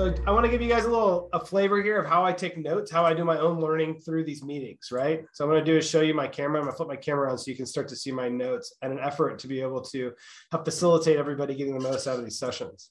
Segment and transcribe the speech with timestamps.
[0.00, 2.32] So I want to give you guys a little a flavor here of how I
[2.32, 5.26] take notes, how I do my own learning through these meetings, right?
[5.32, 6.58] So I'm going to do is show you my camera.
[6.58, 8.74] I'm going to flip my camera on so you can start to see my notes
[8.80, 10.12] and an effort to be able to
[10.52, 12.88] help facilitate everybody getting the most out of these sessions.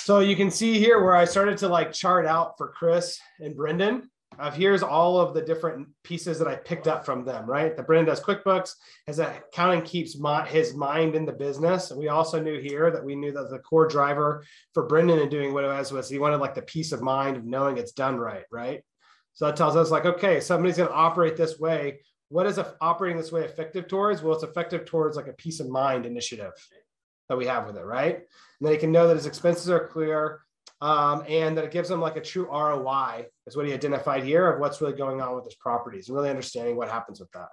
[0.00, 3.56] So you can see here where I started to like chart out for Chris and
[3.56, 7.76] Brendan of here's all of the different pieces that I picked up from them, right?
[7.76, 8.74] The Brendan does QuickBooks,
[9.06, 11.90] his accounting keeps my, his mind in the business.
[11.90, 15.52] We also knew here that we knew that the core driver for Brendan and doing
[15.52, 18.16] what it was was he wanted like the peace of mind of knowing it's done
[18.16, 18.82] right, right?
[19.32, 22.00] So that tells us like, okay, somebody's going to operate this way.
[22.28, 24.22] What is a, operating this way effective towards?
[24.22, 26.52] Well, it's effective towards like a peace of mind initiative
[27.28, 28.16] that we have with it, right?
[28.16, 28.24] And
[28.60, 30.40] then he can know that his expenses are clear
[30.80, 34.50] um, and that it gives them like a true ROI is what he identified here
[34.50, 37.48] of what's really going on with his properties and really understanding what happens with that.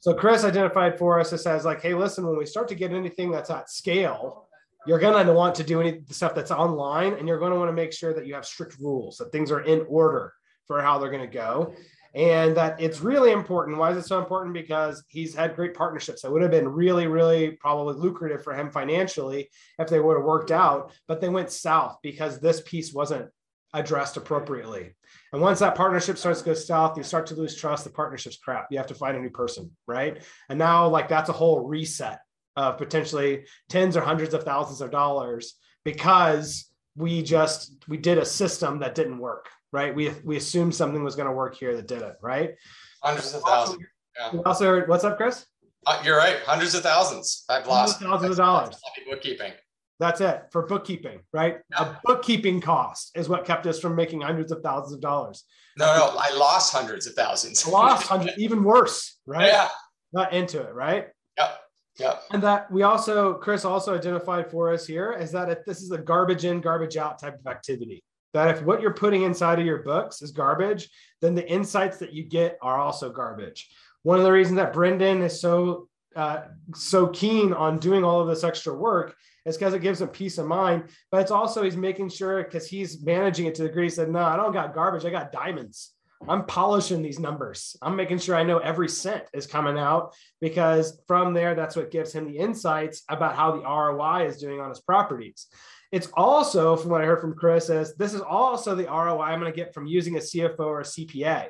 [0.00, 2.92] So Chris identified for us this as like, hey, listen, when we start to get
[2.92, 4.48] anything that's at scale,
[4.86, 7.68] you're going to want to do any stuff that's online, and you're going to want
[7.68, 10.32] to make sure that you have strict rules, that things are in order
[10.66, 11.74] for how they're going to go
[12.14, 13.78] and that it's really important.
[13.78, 14.54] Why is it so important?
[14.54, 18.70] Because he's had great partnerships that would have been really, really probably lucrative for him
[18.70, 23.28] financially if they would have worked out, but they went south because this piece wasn't
[23.74, 24.94] addressed appropriately.
[25.32, 27.84] And once that partnership starts to go south, you start to lose trust.
[27.84, 28.68] The partnership's crap.
[28.70, 30.22] You have to find a new person, right?
[30.48, 32.20] And now, like that's a whole reset
[32.56, 38.24] of potentially tens or hundreds of thousands of dollars because we just we did a
[38.24, 39.94] system that didn't work right?
[39.94, 42.54] We we assumed something was going to work here that didn't, right?
[43.02, 43.84] Hundreds of thousands.
[44.18, 44.40] Yeah.
[44.44, 45.46] Also, heard, what's up, Chris?
[45.86, 46.38] Uh, you're right.
[46.44, 47.44] Hundreds of thousands.
[47.48, 48.76] I've lost thousands of dollars.
[49.08, 49.52] Bookkeeping.
[50.00, 51.58] That's it for bookkeeping, right?
[51.70, 51.90] Yeah.
[51.90, 55.44] A bookkeeping cost is what kept us from making hundreds of thousands of dollars.
[55.76, 57.66] No, no, I lost hundreds of thousands.
[57.66, 59.46] lost hundreds, even worse, right?
[59.46, 59.68] Yeah.
[60.12, 61.08] Not into it, right?
[61.36, 61.60] Yep.
[61.98, 62.22] Yep.
[62.32, 65.90] And that we also, Chris also identified for us here is that if this is
[65.90, 69.66] a garbage in, garbage out type of activity that if what you're putting inside of
[69.66, 70.88] your books is garbage,
[71.20, 73.70] then the insights that you get are also garbage.
[74.02, 76.42] One of the reasons that Brendan is so uh,
[76.74, 80.38] so keen on doing all of this extra work is because it gives him peace
[80.38, 80.84] of mind.
[81.12, 84.10] But it's also he's making sure because he's managing it to the degree he said,
[84.10, 85.92] no, I don't got garbage, I got diamonds.
[86.26, 87.76] I'm polishing these numbers.
[87.80, 91.92] I'm making sure I know every cent is coming out because from there, that's what
[91.92, 95.46] gives him the insights about how the ROI is doing on his properties.
[95.90, 99.40] It's also, from what I heard from Chris, is this is also the ROI I'm
[99.40, 101.46] going to get from using a CFO or a CPA.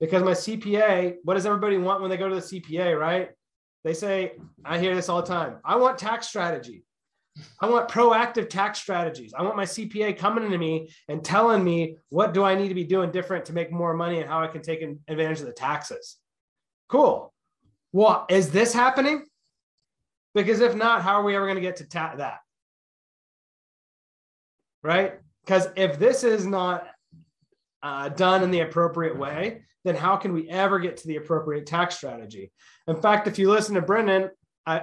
[0.00, 3.30] Because my CPA, what does everybody want when they go to the CPA, right?
[3.84, 4.32] They say,
[4.64, 5.58] I hear this all the time.
[5.64, 6.84] I want tax strategy.
[7.60, 9.34] I want proactive tax strategies.
[9.36, 12.74] I want my CPA coming to me and telling me what do I need to
[12.74, 15.52] be doing different to make more money and how I can take advantage of the
[15.52, 16.16] taxes.
[16.88, 17.32] Cool.
[17.92, 19.24] Well, is this happening?
[20.34, 22.38] Because if not, how are we ever going to get to ta- that?
[24.84, 25.14] Right?
[25.44, 26.86] Because if this is not
[27.82, 31.66] uh, done in the appropriate way, then how can we ever get to the appropriate
[31.66, 32.52] tax strategy?
[32.86, 34.30] In fact, if you listen to Brendan
[34.66, 34.80] uh,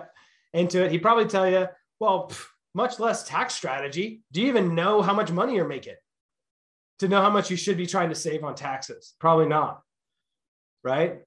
[0.54, 1.68] into it, he'd probably tell you,
[2.00, 4.22] well, pff, much less tax strategy.
[4.32, 5.96] Do you even know how much money you're making
[7.00, 9.14] to know how much you should be trying to save on taxes?
[9.20, 9.82] Probably not.
[10.84, 11.20] Right.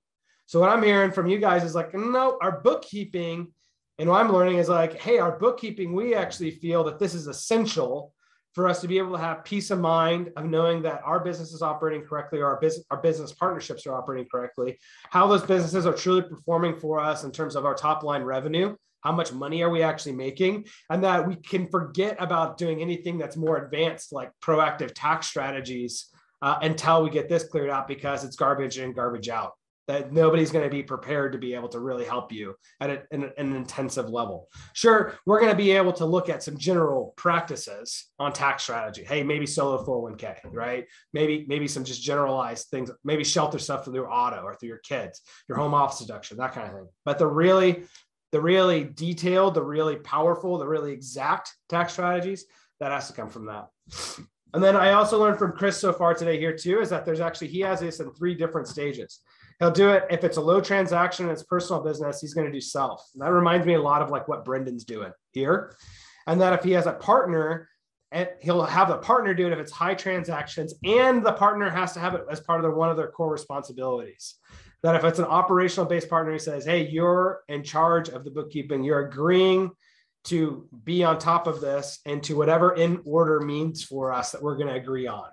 [0.46, 3.52] So, what I'm hearing from you guys is like, no, our bookkeeping
[3.98, 7.26] and what I'm learning is like, hey, our bookkeeping, we actually feel that this is
[7.26, 8.13] essential
[8.54, 11.52] for us to be able to have peace of mind of knowing that our business
[11.52, 14.78] is operating correctly or our business our business partnerships are operating correctly
[15.10, 18.74] how those businesses are truly performing for us in terms of our top line revenue
[19.02, 23.18] how much money are we actually making and that we can forget about doing anything
[23.18, 26.06] that's more advanced like proactive tax strategies
[26.42, 29.52] uh, until we get this cleared out because it's garbage in garbage out
[29.86, 33.02] that nobody's going to be prepared to be able to really help you at a,
[33.10, 34.48] an, an intensive level.
[34.72, 39.04] Sure, we're going to be able to look at some general practices on tax strategy.
[39.04, 40.86] Hey, maybe solo 401k, right?
[41.12, 42.90] Maybe maybe some just generalized things.
[43.04, 46.52] Maybe shelter stuff through your auto or through your kids, your home office deduction, that
[46.52, 46.88] kind of thing.
[47.04, 47.84] But the really
[48.32, 52.46] the really detailed, the really powerful, the really exact tax strategies
[52.80, 53.68] that has to come from that.
[54.54, 57.20] And then I also learned from Chris so far today here too is that there's
[57.20, 59.20] actually he has this in three different stages.
[59.60, 62.52] He'll do it if it's a low transaction and it's personal business, he's going to
[62.52, 63.08] do self.
[63.14, 65.76] And that reminds me a lot of like what Brendan's doing here.
[66.26, 67.68] And that if he has a partner,
[68.10, 71.92] and he'll have the partner do it if it's high transactions, and the partner has
[71.94, 74.36] to have it as part of their, one of their core responsibilities.
[74.82, 78.30] That if it's an operational based partner he says, Hey, you're in charge of the
[78.30, 79.70] bookkeeping, you're agreeing
[80.24, 84.42] to be on top of this and to whatever in order means for us that
[84.42, 85.28] we're going to agree on.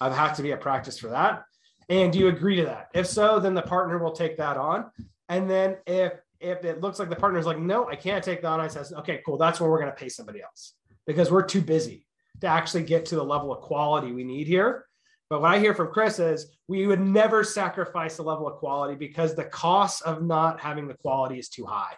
[0.00, 1.44] I've had to be a practice for that.
[1.92, 2.88] And do you agree to that?
[2.94, 4.90] If so, then the partner will take that on.
[5.28, 8.48] And then if if it looks like the partner's like, no, I can't take that
[8.48, 9.36] on, I says, okay, cool.
[9.36, 10.72] That's where we're going to pay somebody else
[11.06, 12.06] because we're too busy
[12.40, 14.86] to actually get to the level of quality we need here.
[15.30, 18.96] But what I hear from Chris is we would never sacrifice the level of quality
[18.96, 21.94] because the cost of not having the quality is too high.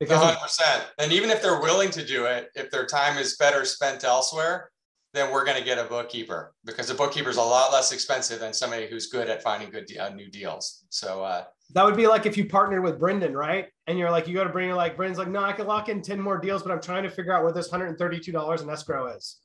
[0.00, 0.84] Because 100%.
[0.98, 4.70] And even if they're willing to do it, if their time is better spent elsewhere,
[5.16, 8.40] then we're going to get a bookkeeper because a bookkeeper is a lot less expensive
[8.40, 10.84] than somebody who's good at finding good uh, new deals.
[10.90, 13.68] So uh, that would be like if you partnered with Brendan, right?
[13.86, 16.02] And you're like, you go to Brendan, like Brendan's like, no, I can lock in
[16.02, 19.38] 10 more deals, but I'm trying to figure out where this $132 in escrow is.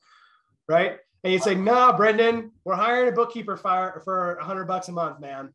[0.68, 0.98] Right.
[1.24, 4.88] And you say, no, nah, Brendan, we're hiring a bookkeeper for, for a hundred bucks
[4.88, 5.52] a month, man.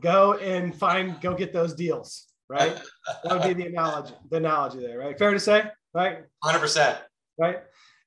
[0.00, 2.26] Go and find, go get those deals.
[2.48, 2.76] Right.
[3.24, 5.18] that would be the analogy, the analogy there, right?
[5.18, 5.64] Fair to say,
[5.94, 6.24] right?
[6.42, 6.98] 100%.
[7.38, 7.58] Right.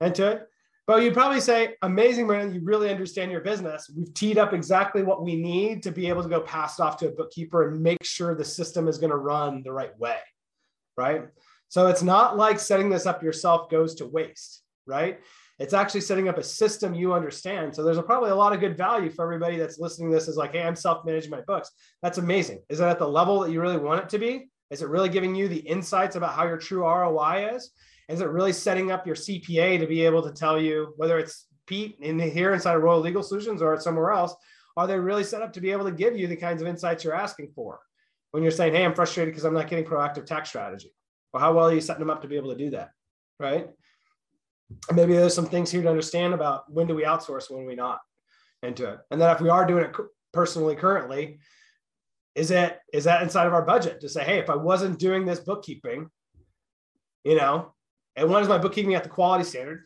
[0.02, 0.48] And to it.
[0.86, 3.90] But you'd probably say, amazing, man, you really understand your business.
[3.96, 6.98] We've teed up exactly what we need to be able to go pass it off
[6.98, 10.18] to a bookkeeper and make sure the system is going to run the right way.
[10.98, 11.24] Right.
[11.70, 14.62] So it's not like setting this up yourself goes to waste.
[14.86, 15.20] Right.
[15.60, 17.74] It's actually setting up a system you understand.
[17.74, 20.36] So there's a, probably a lot of good value for everybody that's listening this is
[20.36, 21.72] like, hey, I'm self managing my books.
[22.02, 22.60] That's amazing.
[22.68, 24.50] Is it at the level that you really want it to be?
[24.70, 27.72] Is it really giving you the insights about how your true ROI is?
[28.10, 31.48] Is it really setting up your CPA to be able to tell you whether it's
[31.68, 34.36] Pete in here inside of Royal Legal Solutions or somewhere else?
[34.76, 37.04] Are they really set up to be able to give you the kinds of insights
[37.04, 37.80] you're asking for
[38.32, 40.94] when you're saying, "Hey, I'm frustrated because I'm not getting proactive tax strategy"?
[41.32, 42.92] Well, how well are you setting them up to be able to do that,
[43.40, 43.70] right?
[44.92, 48.00] Maybe there's some things here to understand about when do we outsource, when we not
[48.64, 49.96] into it, and then if we are doing it
[50.32, 51.40] personally currently,
[52.36, 55.26] is it is that inside of our budget to say, "Hey, if I wasn't doing
[55.26, 56.10] this bookkeeping,
[57.24, 57.73] you know,
[58.16, 59.84] and when is my bookkeeping at the quality standard?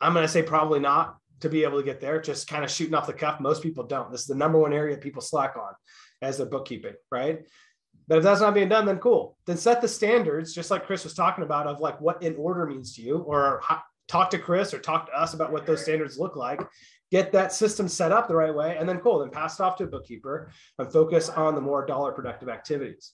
[0.00, 2.70] I'm going to say probably not to be able to get there, just kind of
[2.70, 3.40] shooting off the cuff.
[3.40, 4.10] Most people don't.
[4.10, 5.72] This is the number one area people slack on
[6.20, 7.40] as their bookkeeping, right?
[8.08, 9.36] But if that's not being done, then cool.
[9.46, 12.66] Then set the standards, just like Chris was talking about, of like what in order
[12.66, 13.62] means to you, or
[14.08, 16.60] talk to Chris or talk to us about what those standards look like.
[17.10, 19.18] Get that system set up the right way, and then cool.
[19.18, 23.12] Then pass it off to a bookkeeper and focus on the more dollar productive activities.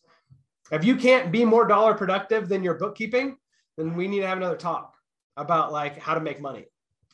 [0.70, 3.36] If you can't be more dollar productive than your bookkeeping,
[3.78, 4.94] then we need to have another talk
[5.38, 6.66] about like how to make money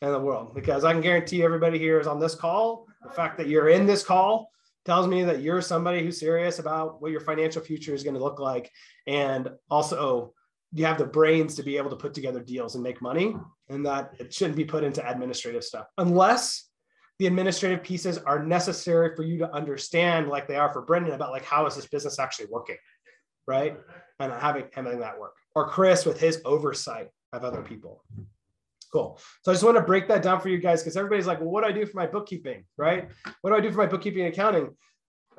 [0.03, 2.87] in the world because I can guarantee everybody here is on this call.
[3.03, 4.51] The fact that you're in this call
[4.85, 8.23] tells me that you're somebody who's serious about what your financial future is going to
[8.23, 8.71] look like.
[9.07, 10.35] And also,
[10.73, 13.37] you have the brains to be able to put together deals and make money,
[13.69, 16.69] and that it shouldn't be put into administrative stuff unless
[17.21, 21.31] the administrative pieces are necessary for you to understand, like they are for Brendan, about
[21.31, 22.77] like how is this business actually working,
[23.47, 23.79] right?
[24.21, 28.05] And having having that work or Chris with his oversight of other people.
[28.93, 29.19] Cool.
[29.43, 31.51] So I just want to break that down for you guys because everybody's like, well,
[31.51, 32.65] what do I do for my bookkeeping?
[32.77, 33.09] Right?
[33.41, 34.71] What do I do for my bookkeeping and accounting?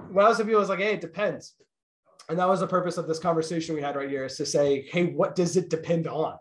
[0.09, 1.53] What else of you was like, hey, it depends.
[2.27, 4.87] And that was the purpose of this conversation we had right here is to say,
[4.91, 6.37] hey, what does it depend on?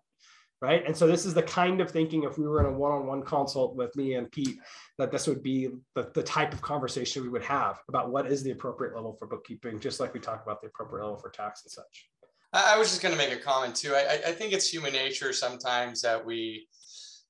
[0.60, 0.84] Right.
[0.86, 3.76] And so this is the kind of thinking if we were in a one-on-one consult
[3.76, 4.56] with me and Pete,
[4.96, 8.42] that this would be the, the type of conversation we would have about what is
[8.42, 11.64] the appropriate level for bookkeeping, just like we talked about the appropriate level for tax
[11.64, 12.08] and such.
[12.54, 13.94] I was just going to make a comment too.
[13.94, 16.68] I, I think it's human nature sometimes that we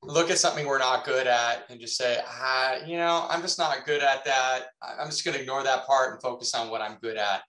[0.03, 3.59] look at something we're not good at and just say, ah, you know, I'm just
[3.59, 4.67] not good at that.
[4.83, 7.43] I'm just going to ignore that part and focus on what I'm good at.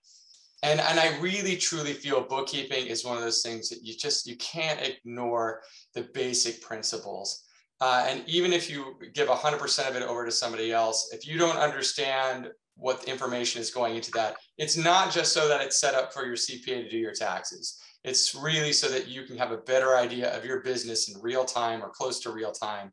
[0.62, 4.26] And, and I really truly feel bookkeeping is one of those things that you just
[4.26, 5.60] you can't ignore
[5.94, 7.44] the basic principles.
[7.80, 11.36] Uh, and even if you give 100% of it over to somebody else, if you
[11.38, 14.36] don't understand what information is going into that.
[14.58, 17.80] It's not just so that it's set up for your CPA to do your taxes.
[18.04, 21.44] It's really so that you can have a better idea of your business in real
[21.44, 22.92] time or close to real time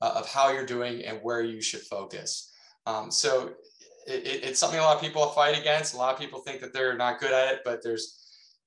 [0.00, 2.52] uh, of how you're doing and where you should focus.
[2.86, 3.52] Um, so
[4.06, 5.94] it, it's something a lot of people fight against.
[5.94, 8.18] A lot of people think that they're not good at it, but there's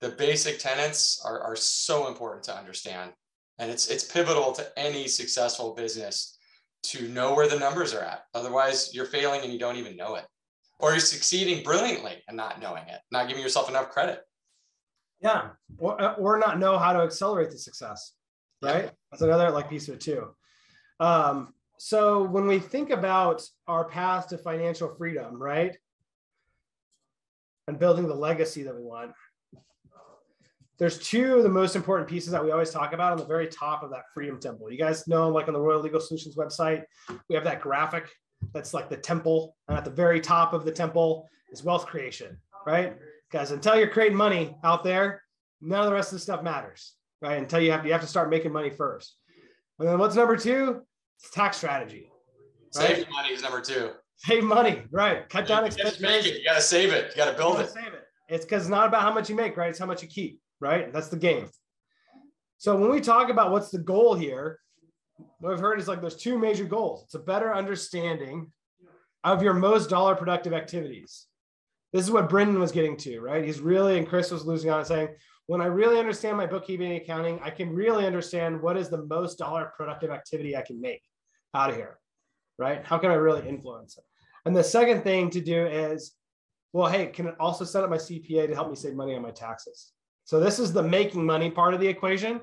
[0.01, 3.11] the basic tenets are, are so important to understand.
[3.59, 6.37] And it's, it's pivotal to any successful business
[6.83, 8.25] to know where the numbers are at.
[8.33, 10.25] Otherwise, you're failing and you don't even know it
[10.79, 14.21] or you're succeeding brilliantly and not knowing it, not giving yourself enough credit.
[15.21, 18.13] Yeah, or, uh, or not know how to accelerate the success,
[18.61, 18.85] right?
[18.85, 18.89] Yeah.
[19.11, 20.35] That's another like piece of it too.
[20.99, 25.75] Um, so when we think about our path to financial freedom, right,
[27.67, 29.11] and building the legacy that we want,
[30.77, 33.47] there's two of the most important pieces that we always talk about on the very
[33.47, 34.69] top of that freedom temple.
[34.69, 36.83] You guys know, like on the Royal Legal Solutions website,
[37.29, 38.09] we have that graphic
[38.53, 39.55] that's like the temple.
[39.67, 42.95] And at the very top of the temple is wealth creation, right?
[43.29, 45.23] Because until you're creating money out there,
[45.61, 47.37] none of the rest of the stuff matters, right?
[47.37, 49.17] Until you have you have to start making money first.
[49.79, 50.81] And then what's number two?
[51.19, 52.09] It's tax strategy.
[52.75, 52.97] Right?
[52.97, 53.91] Save money is number two.
[54.17, 55.27] Save money, right?
[55.29, 55.99] Cut down expenses.
[55.99, 56.39] Make it.
[56.39, 57.11] You got to save it.
[57.11, 57.69] You got to build it.
[57.69, 58.03] Save it.
[58.29, 59.69] It's because it's not about how much you make, right?
[59.69, 60.91] It's how much you keep, right?
[60.91, 61.49] That's the game.
[62.57, 64.59] So when we talk about what's the goal here,
[65.39, 67.03] what I've heard is like there's two major goals.
[67.03, 68.51] It's a better understanding
[69.23, 71.25] of your most dollar productive activities.
[71.91, 73.43] This is what Brendan was getting to, right?
[73.43, 75.09] He's really, and Chris was losing on it saying,
[75.47, 79.05] when I really understand my bookkeeping and accounting, I can really understand what is the
[79.05, 81.01] most dollar productive activity I can make
[81.53, 81.99] out of here,
[82.57, 82.83] right?
[82.83, 84.03] How can I really influence it?
[84.45, 86.13] And the second thing to do is,
[86.73, 89.21] well, hey, can it also set up my CPA to help me save money on
[89.21, 89.91] my taxes?
[90.25, 92.41] So this is the making money part of the equation.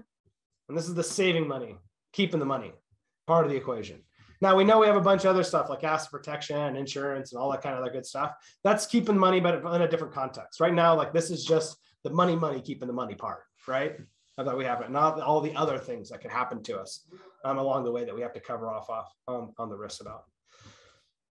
[0.68, 1.76] And this is the saving money,
[2.12, 2.72] keeping the money
[3.26, 4.02] part of the equation.
[4.41, 7.33] Now we know we have a bunch of other stuff like asset protection, and insurance,
[7.33, 8.33] and all that kind of other good stuff.
[8.64, 10.59] That's keeping money, but in a different context.
[10.59, 13.97] Right now, like this is just the money, money, keeping the money part, right?
[14.37, 17.07] That we have it, not all the other things that could happen to us
[17.45, 20.00] um, along the way that we have to cover off off um, on the risks
[20.00, 20.25] about.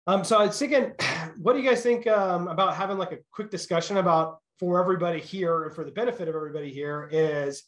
[0.07, 0.93] Um, so I was thinking,
[1.39, 5.21] what do you guys think um, about having like a quick discussion about for everybody
[5.21, 7.65] here and for the benefit of everybody here is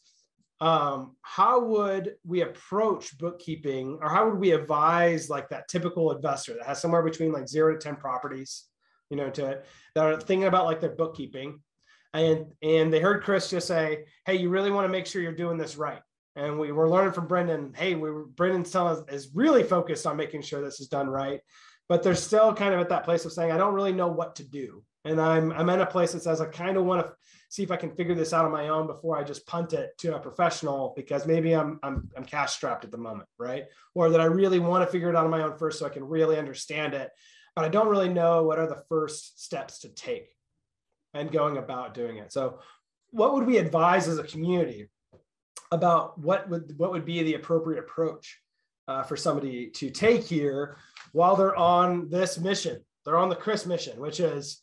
[0.61, 6.53] um, how would we approach bookkeeping or how would we advise like that typical investor
[6.53, 8.65] that has somewhere between like zero to 10 properties,
[9.09, 9.61] you know, to
[9.95, 11.59] that are thinking about like their bookkeeping
[12.13, 15.33] and, and they heard Chris just say, Hey, you really want to make sure you're
[15.33, 15.99] doing this right.
[16.37, 18.65] And we were learning from Brendan, Hey, we were, Brendan
[19.09, 21.41] is really focused on making sure this is done right,
[21.89, 24.37] but they're still kind of at that place of saying, I don't really know what
[24.37, 24.83] to do.
[25.05, 27.13] And I'm, I'm in a place that says, I kind of want to
[27.49, 29.97] see if I can figure this out on my own before I just punt it
[29.99, 33.65] to a professional because maybe I'm I'm I'm cash strapped at the moment, right?
[33.93, 35.89] Or that I really want to figure it out on my own first so I
[35.89, 37.11] can really understand it,
[37.55, 40.35] but I don't really know what are the first steps to take
[41.13, 42.33] and going about doing it.
[42.33, 42.59] So,
[43.11, 44.89] what would we advise as a community
[45.71, 48.39] about what would what would be the appropriate approach
[48.87, 50.77] uh, for somebody to take here
[51.13, 52.83] while they're on this mission?
[53.05, 54.61] They're on the Chris mission, which is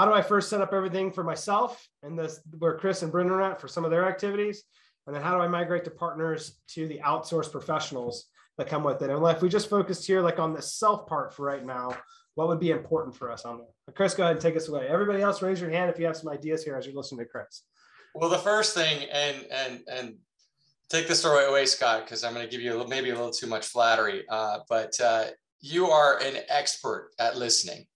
[0.00, 3.34] how do I first set up everything for myself and this where Chris and Brendan
[3.36, 4.62] are at for some of their activities?
[5.06, 8.24] And then how do I migrate to partners to the outsourced professionals
[8.56, 9.10] that come with it?
[9.10, 11.94] And if we just focused here like on the self part for right now,
[12.34, 13.94] what would be important for us on that?
[13.94, 14.88] Chris, go ahead and take us away.
[14.88, 17.26] Everybody else, raise your hand if you have some ideas here as you're listening to
[17.26, 17.64] Chris.
[18.14, 20.14] Well, the first thing, and and and
[20.88, 23.10] take this the right way, Scott, because I'm going to give you a little, maybe
[23.10, 25.26] a little too much flattery, uh, but uh,
[25.60, 27.86] you are an expert at listening.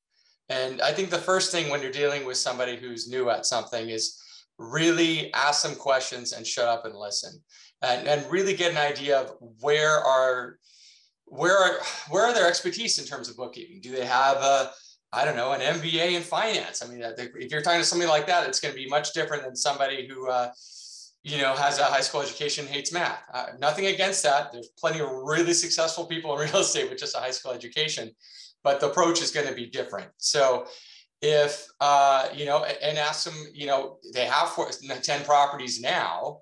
[0.48, 3.88] And I think the first thing when you're dealing with somebody who's new at something
[3.88, 4.20] is
[4.58, 7.32] really ask some questions and shut up and listen.
[7.82, 10.58] And, and really get an idea of where are
[11.26, 13.80] where are where are their expertise in terms of bookkeeping?
[13.80, 14.70] Do they have a
[15.12, 16.82] i don't know an mba in finance?
[16.82, 19.42] I mean if you're talking to somebody like that it's going to be much different
[19.42, 20.50] than somebody who uh,
[21.22, 23.22] you know has a high school education hates math.
[23.34, 24.52] Uh, nothing against that.
[24.52, 28.12] There's plenty of really successful people in real estate with just a high school education
[28.64, 30.08] but the approach is going to be different.
[30.16, 30.66] So
[31.22, 36.40] if, uh, you know, and ask them, you know, they have four, 10 properties now.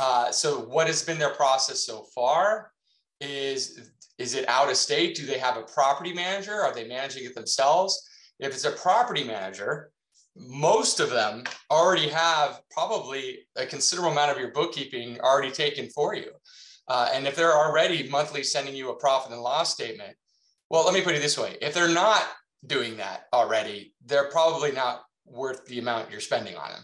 [0.00, 2.72] Uh, so what has been their process so far?
[3.20, 5.14] Is, is it out of state?
[5.14, 6.54] Do they have a property manager?
[6.54, 8.08] Are they managing it themselves?
[8.40, 9.92] If it's a property manager,
[10.36, 16.14] most of them already have probably a considerable amount of your bookkeeping already taken for
[16.14, 16.30] you.
[16.86, 20.16] Uh, and if they're already monthly sending you a profit and loss statement,
[20.70, 22.22] well, let me put it this way if they're not
[22.66, 26.82] doing that already, they're probably not worth the amount you're spending on them.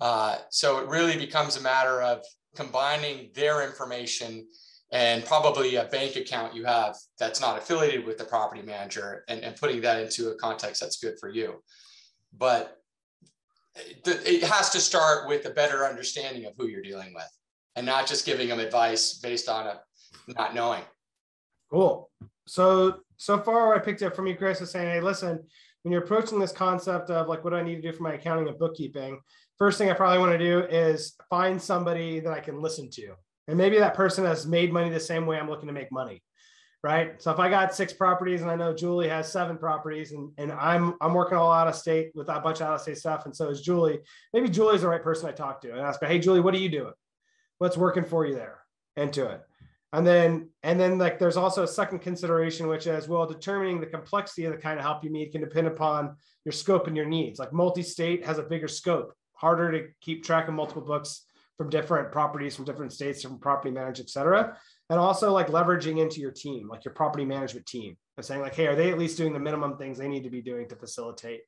[0.00, 2.22] Uh, so it really becomes a matter of
[2.54, 4.46] combining their information
[4.92, 9.42] and probably a bank account you have that's not affiliated with the property manager and,
[9.42, 11.62] and putting that into a context that's good for you.
[12.36, 12.76] But
[13.76, 17.28] it has to start with a better understanding of who you're dealing with
[17.74, 19.80] and not just giving them advice based on a
[20.28, 20.82] not knowing.
[21.70, 22.10] Cool.
[22.46, 25.42] So so far I picked up from you, Chris, is saying, hey, listen,
[25.82, 28.14] when you're approaching this concept of like what do I need to do for my
[28.14, 29.20] accounting and bookkeeping,
[29.58, 33.14] first thing I probably want to do is find somebody that I can listen to.
[33.48, 36.22] And maybe that person has made money the same way I'm looking to make money.
[36.82, 37.20] Right.
[37.20, 40.52] So if I got six properties and I know Julie has seven properties and, and
[40.52, 43.24] I'm I'm working all out of state with a bunch of out of state stuff.
[43.24, 43.98] And so is Julie.
[44.32, 46.58] Maybe Julie's the right person I talk to and ask her, hey Julie, what are
[46.58, 46.92] you doing?
[47.58, 48.58] What's working for you there?
[48.96, 49.40] Into it
[49.96, 53.86] and then and then like there's also a second consideration which is well determining the
[53.86, 57.06] complexity of the kind of help you need can depend upon your scope and your
[57.06, 57.38] needs.
[57.38, 61.24] Like multi-state has a bigger scope harder to keep track of multiple books
[61.56, 64.58] from different properties from different states from property managers et cetera.
[64.90, 68.54] And also like leveraging into your team like your property management team and saying like
[68.54, 70.76] hey are they at least doing the minimum things they need to be doing to
[70.76, 71.40] facilitate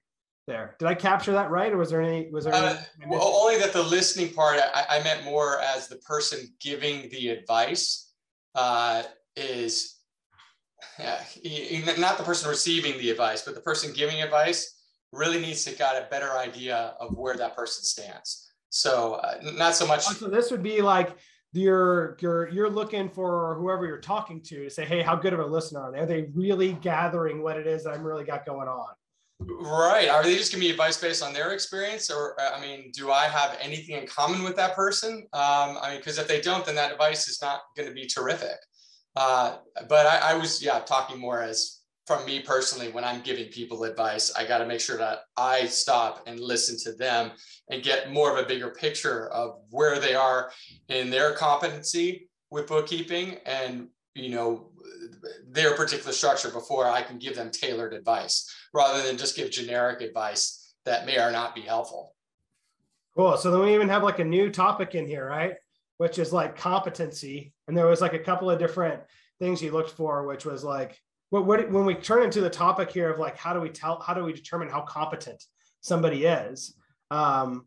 [0.46, 0.74] there?
[0.78, 3.58] Did i capture that right or was there any was there uh, any, well, only
[3.58, 8.07] that the listening part I, I meant more as the person giving the advice
[8.54, 9.02] uh,
[9.36, 9.96] is
[10.98, 11.20] yeah,
[11.98, 14.74] not the person receiving the advice, but the person giving advice
[15.12, 18.50] really needs to got a better idea of where that person stands.
[18.70, 20.04] So uh, not so much.
[20.04, 21.16] So this would be like
[21.52, 25.40] you're you're you're looking for whoever you're talking to to say, hey, how good of
[25.40, 25.98] a listener are they?
[26.00, 28.88] Are they really gathering what it is that I'm really got going on?
[29.40, 30.08] Right.
[30.08, 33.12] Are they just giving me advice based on their experience, or uh, I mean, do
[33.12, 35.28] I have anything in common with that person?
[35.32, 38.06] Um, I mean, because if they don't, then that advice is not going to be
[38.06, 38.56] terrific.
[39.14, 43.48] Uh, but I, I was, yeah, talking more as from me personally when I'm giving
[43.48, 44.34] people advice.
[44.34, 47.32] I got to make sure that I stop and listen to them
[47.70, 50.50] and get more of a bigger picture of where they are
[50.88, 54.67] in their competency with bookkeeping and you know
[55.48, 60.00] their particular structure before I can give them tailored advice rather than just give generic
[60.00, 62.14] advice that may or not be helpful.
[63.16, 63.36] Cool.
[63.36, 65.54] So then we even have like a new topic in here, right?
[65.96, 67.52] Which is like competency.
[67.66, 69.02] And there was like a couple of different
[69.40, 72.90] things you looked for, which was like, what, what when we turn into the topic
[72.90, 75.44] here of like, how do we tell, how do we determine how competent
[75.80, 76.74] somebody is?
[77.10, 77.66] Um,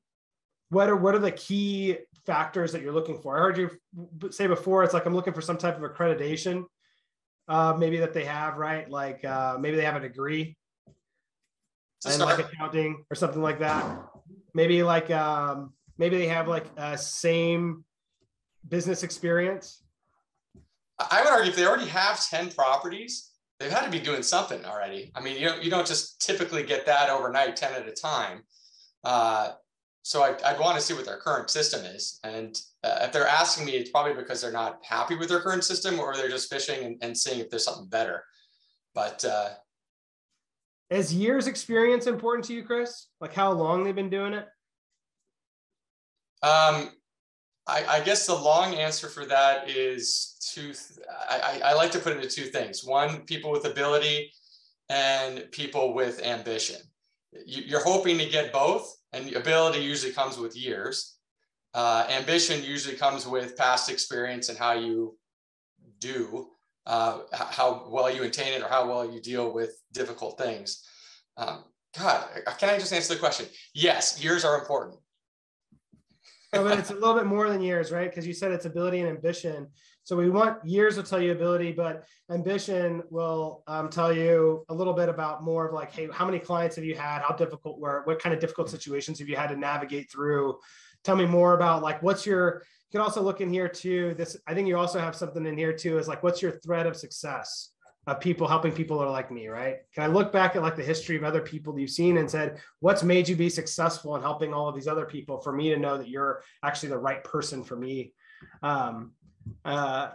[0.69, 3.37] what are what are the key factors that you're looking for?
[3.37, 3.69] I heard you
[4.31, 6.63] say before, it's like I'm looking for some type of accreditation,
[7.47, 8.89] uh, maybe that they have, right?
[8.89, 10.57] Like uh, maybe they have a degree
[12.05, 13.85] and like accounting or something like that.
[14.53, 17.85] Maybe like um, maybe they have like a same
[18.67, 19.83] business experience.
[20.99, 24.63] I would argue if they already have 10 properties, they've had to be doing something
[24.65, 25.11] already.
[25.15, 28.43] I mean, you don't, you don't just typically get that overnight 10 at a time.
[29.03, 29.51] Uh,
[30.03, 32.19] so I, would want to see what their current system is.
[32.23, 35.63] And uh, if they're asking me, it's probably because they're not happy with their current
[35.63, 38.23] system or they're just fishing and, and seeing if there's something better.
[38.95, 39.49] But uh,
[40.89, 43.07] is years experience important to you, Chris?
[43.19, 44.47] Like how long they've been doing it?
[46.43, 46.89] Um,
[47.67, 50.73] I, I guess the long answer for that is two.
[51.29, 52.83] I, I like to put it into two things.
[52.83, 54.33] One, people with ability
[54.89, 56.81] and people with ambition.
[57.45, 61.17] You're hoping to get both, and ability usually comes with years.
[61.73, 65.17] Uh, ambition usually comes with past experience and how you
[65.99, 66.47] do
[66.85, 70.83] uh, how well you attain it or how well you deal with difficult things.
[71.37, 71.63] Um,
[71.97, 72.25] God,
[72.57, 73.45] can I just answer the question?
[73.73, 74.97] Yes, years are important.
[76.53, 78.09] No, but it's a little bit more than years, right?
[78.09, 79.67] Because you said it's ability and ambition.
[80.03, 84.73] So we want years will tell you ability, but ambition will um, tell you a
[84.73, 87.21] little bit about more of like, hey, how many clients have you had?
[87.21, 88.01] How difficult were?
[88.05, 90.57] What kind of difficult situations have you had to navigate through?
[91.03, 94.13] Tell me more about like what's your you can also look in here too.
[94.17, 96.85] This, I think you also have something in here too, is like, what's your thread
[96.85, 97.70] of success
[98.07, 99.77] of people helping people that are like me, right?
[99.93, 102.29] Can I look back at like the history of other people that you've seen and
[102.29, 105.69] said, what's made you be successful in helping all of these other people for me
[105.69, 108.13] to know that you're actually the right person for me?
[108.63, 109.11] Um,
[109.65, 110.11] uh,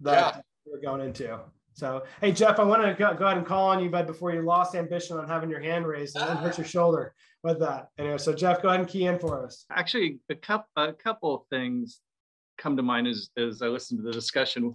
[0.00, 0.40] that yeah.
[0.66, 1.38] we're going into.
[1.74, 4.32] So, hey, Jeff, I want to go, go, ahead and call on you, bud, before
[4.32, 7.88] you lost ambition on having your hand raised and then hurt your shoulder with that.
[7.98, 9.66] Anyway, so Jeff, go ahead and key in for us.
[9.70, 12.00] Actually, a couple, a couple of things
[12.58, 14.74] come to mind as, as I listen to the discussion.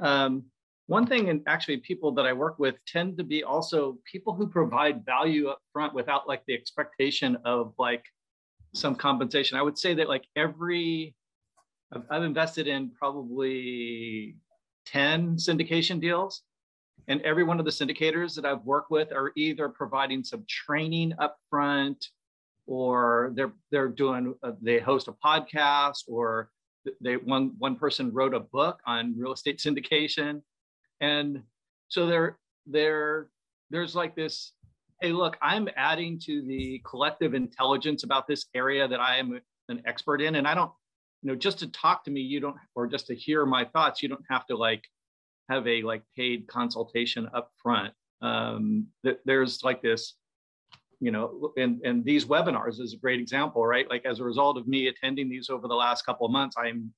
[0.00, 0.44] Um,
[0.88, 4.48] one thing, and actually, people that I work with tend to be also people who
[4.48, 8.02] provide value up front without like the expectation of like
[8.72, 9.58] some compensation.
[9.58, 11.14] I would say that like every,
[11.92, 14.36] I've, I've invested in probably
[14.86, 16.42] 10 syndication deals.
[17.06, 21.12] And every one of the syndicators that I've worked with are either providing some training
[21.18, 22.02] up front
[22.66, 26.50] or they're they're doing uh, they host a podcast or
[27.00, 30.42] they one one person wrote a book on real estate syndication
[31.00, 31.42] and
[31.88, 33.28] so there there
[33.70, 34.52] there's like this
[35.00, 39.82] hey look i'm adding to the collective intelligence about this area that i am an
[39.86, 40.72] expert in and i don't
[41.22, 44.02] you know just to talk to me you don't or just to hear my thoughts
[44.02, 44.84] you don't have to like
[45.48, 47.92] have a like paid consultation up front.
[48.20, 48.86] Um,
[49.24, 50.14] there's like this,
[51.00, 53.88] you know, and, and these webinars is a great example, right?
[53.88, 56.92] Like as a result of me attending these over the last couple of months, I'm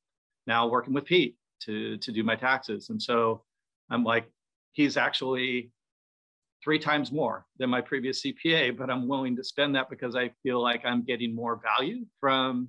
[0.47, 2.91] now working with Pete to, to do my taxes.
[2.91, 3.43] And so
[3.91, 4.31] I'm like,
[4.73, 5.73] he's actually
[6.63, 10.31] three times more than my previous CPA, but I'm willing to spend that because I
[10.43, 12.69] feel like I'm getting more value from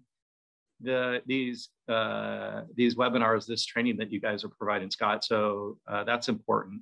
[0.82, 5.24] the these uh, these webinars, this training that you guys are providing, Scott.
[5.24, 6.82] So uh, that's important.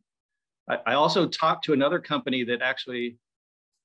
[0.70, 3.18] I, I, also talked to another company that actually,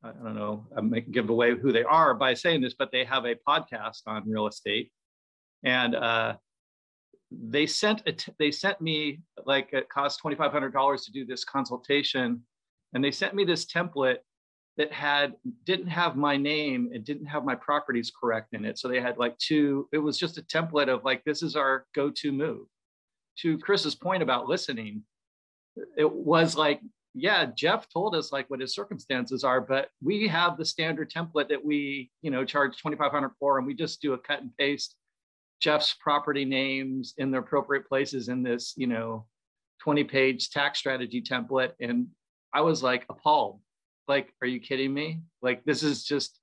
[0.02, 3.04] I don't know, I may give away who they are by saying this, but they
[3.04, 4.92] have a podcast on real estate,
[5.64, 6.34] and uh,
[7.30, 11.12] they sent a t- they sent me like it cost twenty five hundred dollars to
[11.12, 12.42] do this consultation,
[12.92, 14.18] and they sent me this template
[14.76, 15.34] that had
[15.64, 18.78] didn't have my name and didn't have my properties correct in it.
[18.78, 21.86] So they had like two, it was just a template of like, this is our
[21.94, 22.66] go-to move.
[23.40, 25.02] To Chris's point about listening,
[25.96, 26.80] it was like
[27.14, 31.48] yeah, Jeff told us like what his circumstances are, but we have the standard template
[31.48, 34.96] that we, you know, charge 2,500 for, and we just do a cut and paste
[35.60, 39.26] Jeff's property names in the appropriate places in this, you know,
[39.80, 41.72] 20 page tax strategy template.
[41.80, 42.08] And
[42.52, 43.60] I was like appalled.
[44.06, 45.20] Like, are you kidding me?
[45.40, 46.38] Like, this is just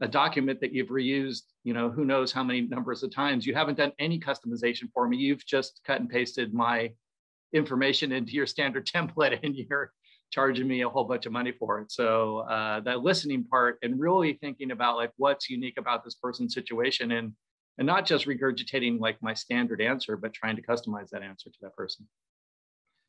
[0.00, 3.46] a document that you've reused, you know, who knows how many numbers of times.
[3.46, 5.16] You haven't done any customization for me.
[5.16, 6.92] You've just cut and pasted my
[7.52, 9.92] information into your standard template and you're
[10.30, 11.92] charging me a whole bunch of money for it.
[11.92, 16.54] So uh, that listening part and really thinking about like what's unique about this person's
[16.54, 17.32] situation and
[17.78, 21.58] and not just regurgitating like my standard answer, but trying to customize that answer to
[21.62, 22.06] that person.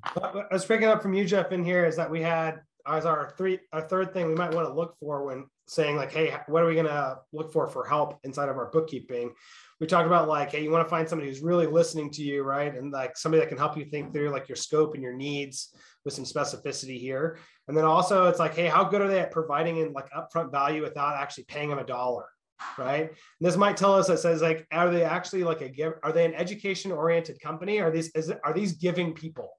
[0.03, 3.33] I was picking up from you, Jeff, in here is that we had as our
[3.37, 6.61] three our third thing we might want to look for when saying like, hey, what
[6.61, 9.33] are we gonna look for for help inside of our bookkeeping?
[9.79, 12.43] We talked about like, hey, you want to find somebody who's really listening to you,
[12.43, 12.73] right?
[12.73, 15.75] And like somebody that can help you think through like your scope and your needs
[16.05, 17.39] with some specificity here.
[17.67, 20.51] And then also it's like, hey, how good are they at providing in like upfront
[20.51, 22.27] value without actually paying them a dollar?
[22.77, 23.09] Right?
[23.09, 25.93] And this might tell us that says like, are they actually like a give?
[26.03, 27.79] Are they an education oriented company?
[27.79, 29.51] Are these is are these giving people?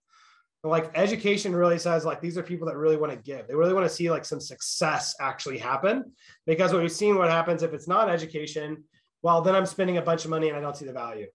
[0.67, 3.73] like education really says like these are people that really want to give they really
[3.73, 6.13] want to see like some success actually happen
[6.47, 8.83] because what we've seen what happens if it's not education
[9.23, 11.27] well then i'm spending a bunch of money and i don't see the value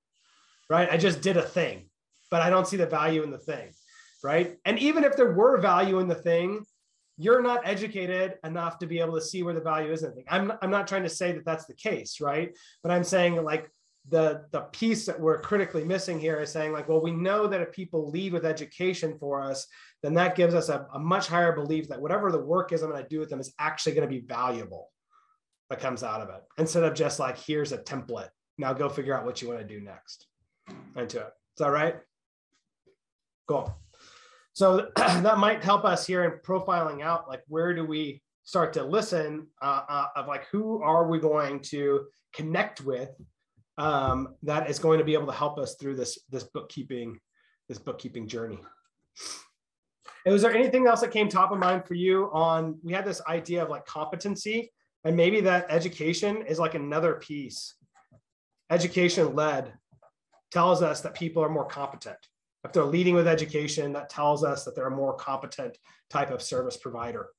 [0.70, 1.90] right i just did a thing
[2.30, 3.72] but i don't see the value in the thing
[4.24, 6.64] right and even if there were value in the thing
[7.22, 10.52] you're not educated enough to be able to see where the value is in i'm,
[10.62, 12.56] I'm not trying to say that that's the case right?
[12.84, 13.70] But i'm saying like
[14.10, 17.62] the the piece that we're critically missing here is saying like well we know that
[17.62, 19.68] if people lead with education for us
[20.02, 22.90] then that gives us a, a much higher belief that whatever the work is i'm
[22.90, 24.90] going to do with them is actually going to be valuable
[25.72, 28.28] that comes out of it instead of just like here's a template.
[28.58, 30.28] Now go figure out what you want to do next.
[30.98, 31.28] Into it.
[31.28, 31.96] Is that right?
[33.48, 33.74] Cool
[34.54, 38.84] so that might help us here in profiling out like where do we start to
[38.84, 43.10] listen uh, uh, of like who are we going to connect with
[43.78, 47.20] um, that is going to be able to help us through this this bookkeeping
[47.68, 48.60] this bookkeeping journey.
[50.26, 52.78] And was there anything else that came top of mind for you on?
[52.84, 54.72] We had this idea of like competency,
[55.04, 57.76] and maybe that education is like another piece.
[58.70, 59.74] Education led
[60.52, 62.18] tells us that people are more competent.
[62.64, 65.78] If they're leading with education, that tells us that they're a more competent
[66.10, 67.30] type of service provider.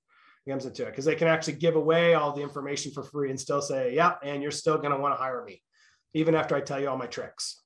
[0.48, 3.38] comes into it because they can actually give away all the information for free and
[3.38, 5.62] still say, "Yeah, and you're still going to want to hire me."
[6.14, 7.60] even after I tell you all my tricks,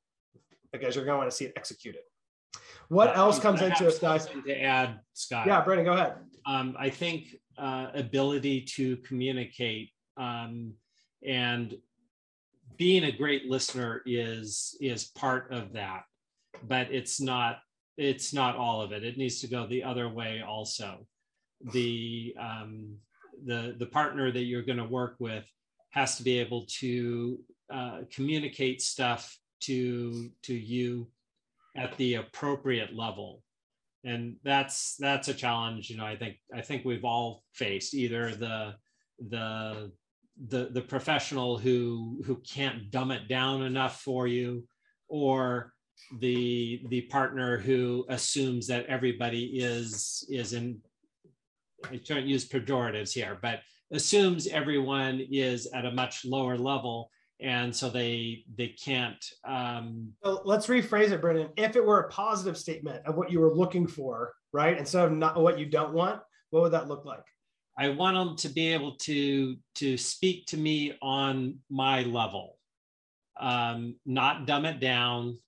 [0.73, 2.03] because you're going to want to see it executed.
[2.89, 4.27] What uh, else comes into it, guys?
[4.27, 5.47] To add, Scott.
[5.47, 6.15] Yeah, Brandon, go ahead.
[6.47, 10.75] Um, I think uh, ability to communicate um,
[11.27, 11.75] and
[12.77, 16.03] being a great listener is is part of that,
[16.63, 17.59] but it's not
[17.97, 19.05] it's not all of it.
[19.05, 21.07] It needs to go the other way also.
[21.73, 22.97] The um,
[23.45, 25.45] the the partner that you're going to work with
[25.91, 27.39] has to be able to
[27.73, 31.09] uh, communicate stuff to to you
[31.77, 33.43] at the appropriate level
[34.05, 38.35] and that's that's a challenge you know i think i think we've all faced either
[38.35, 38.75] the
[39.29, 39.91] the
[40.49, 44.65] the the professional who who can't dumb it down enough for you
[45.09, 45.73] or
[46.21, 50.79] the the partner who assumes that everybody is is in
[51.91, 53.61] i don't use pejoratives here but
[53.93, 60.41] assumes everyone is at a much lower level and so they they can't um so
[60.45, 61.51] let's rephrase it brendan.
[61.57, 65.13] If it were a positive statement of what you were looking for right instead of
[65.13, 67.25] not what you don't want what would that look like?
[67.79, 72.59] I want them to be able to to speak to me on my level.
[73.39, 75.39] Um not dumb it down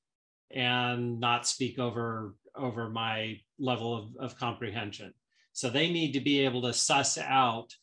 [0.51, 5.13] and not speak over over my level of, of comprehension
[5.53, 7.75] so they need to be able to suss out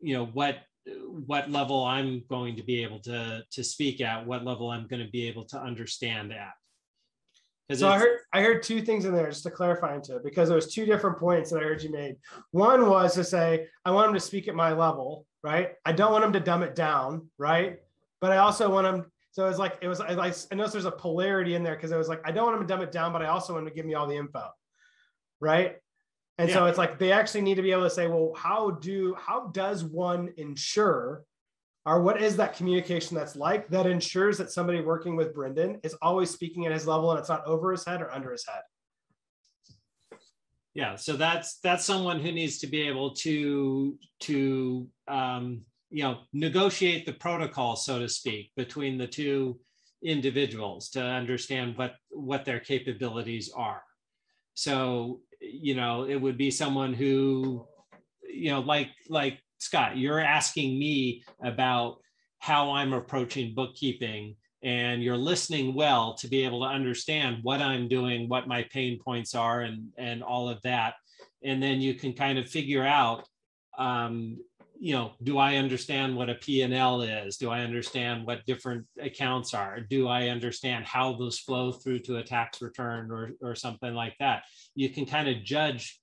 [0.00, 0.58] you know what
[1.08, 5.04] what level I'm going to be able to to speak at, what level I'm going
[5.04, 6.52] to be able to understand at.
[7.76, 10.48] So I heard I heard two things in there just to clarify into it because
[10.48, 12.16] there was two different points that I heard you made.
[12.52, 15.72] One was to say I want them to speak at my level, right?
[15.84, 17.78] I don't want them to dumb it down, right?
[18.20, 19.12] But I also want him.
[19.36, 20.00] So it's like it was.
[20.00, 22.56] I, I noticed there's a polarity in there because it was like I don't want
[22.56, 24.16] him to dumb it down, but I also want him to give me all the
[24.16, 24.48] info,
[25.40, 25.76] right?
[26.38, 26.54] And yeah.
[26.54, 29.48] so it's like they actually need to be able to say, well, how do how
[29.48, 31.22] does one ensure
[31.84, 35.94] or what is that communication that's like that ensures that somebody working with Brendan is
[36.00, 38.62] always speaking at his level and it's not over his head or under his head?
[40.72, 45.60] Yeah, so that's that's someone who needs to be able to to um,
[45.96, 49.58] you know negotiate the protocol, so to speak, between the two
[50.04, 53.82] individuals to understand what what their capabilities are.
[54.52, 57.66] So, you know, it would be someone who,
[58.28, 61.96] you know, like like Scott, you're asking me about
[62.40, 67.88] how I'm approaching bookkeeping and you're listening well to be able to understand what I'm
[67.88, 70.92] doing, what my pain points are, and and all of that,
[71.42, 73.26] and then you can kind of figure out,
[73.78, 74.36] um,
[74.78, 77.36] you know, do I understand what a P&L is?
[77.36, 79.80] Do I understand what different accounts are?
[79.80, 84.16] Do I understand how those flow through to a tax return or or something like
[84.20, 84.44] that?
[84.74, 86.00] You can kind of judge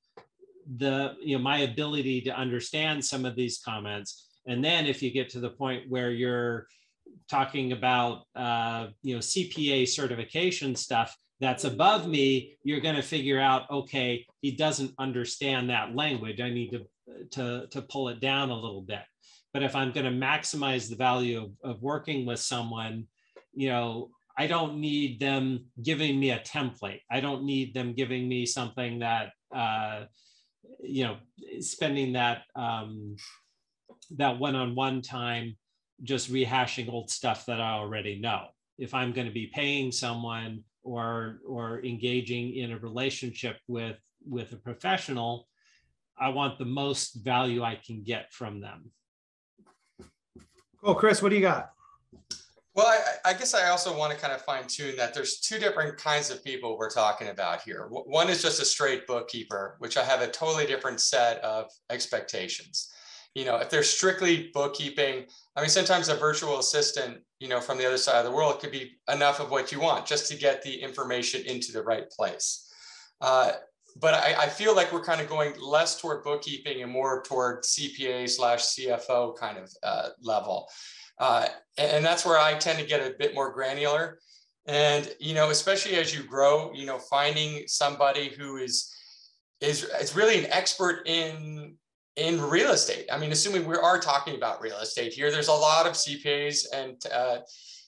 [0.77, 5.11] the you know my ability to understand some of these comments and then if you
[5.11, 6.67] get to the point where you're
[7.29, 13.39] talking about uh, you know CPA certification stuff that's above me, you're going to figure
[13.39, 16.41] out okay, he doesn't understand that language.
[16.41, 16.85] I need to
[17.31, 19.03] to to pull it down a little bit.
[19.53, 23.05] But if I'm going to maximize the value of, of working with someone,
[23.53, 27.01] you know, I don't need them giving me a template.
[27.11, 30.05] I don't need them giving me something that uh,
[30.81, 31.17] you know
[31.59, 33.15] spending that um,
[34.17, 35.55] that one-on-one time
[36.01, 38.47] just rehashing old stuff that I already know.
[38.77, 44.51] If I'm going to be paying someone or or engaging in a relationship with with
[44.53, 45.47] a professional,
[46.19, 48.91] I want the most value I can get from them.
[50.83, 51.21] Cool, Chris.
[51.21, 51.71] What do you got?
[52.75, 55.59] Well, I, I, guess I also want to kind of fine tune that there's two
[55.59, 57.87] different kinds of people we're talking about here.
[57.89, 62.91] One is just a straight bookkeeper, which I have a totally different set of expectations
[63.35, 67.77] you know, if they're strictly bookkeeping, I mean, sometimes a virtual assistant, you know, from
[67.77, 70.37] the other side of the world could be enough of what you want just to
[70.37, 72.71] get the information into the right place.
[73.21, 73.53] Uh,
[73.99, 77.63] but I, I, feel like we're kind of going less toward bookkeeping and more toward
[77.63, 80.69] CPA slash CFO kind of uh, level.
[81.19, 84.19] Uh, and, and that's where I tend to get a bit more granular.
[84.65, 88.93] And, you know, especially as you grow, you know, finding somebody who is,
[89.61, 91.75] is, is really an expert in
[92.15, 93.07] in real estate.
[93.11, 96.65] I mean, assuming we are talking about real estate here, there's a lot of CPAs
[96.73, 97.37] and uh,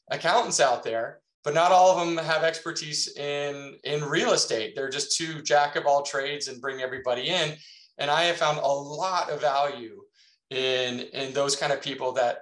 [0.09, 4.75] accountants out there, but not all of them have expertise in in real estate.
[4.75, 7.53] They're just two jack of all trades and bring everybody in.
[7.99, 10.01] And I have found a lot of value
[10.49, 12.39] in in those kind of people that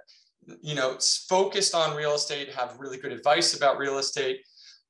[0.62, 0.98] you know
[1.30, 4.40] focused on real estate, have really good advice about real estate.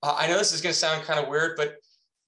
[0.04, 1.76] Uh, I know this is going to sound kind of weird, but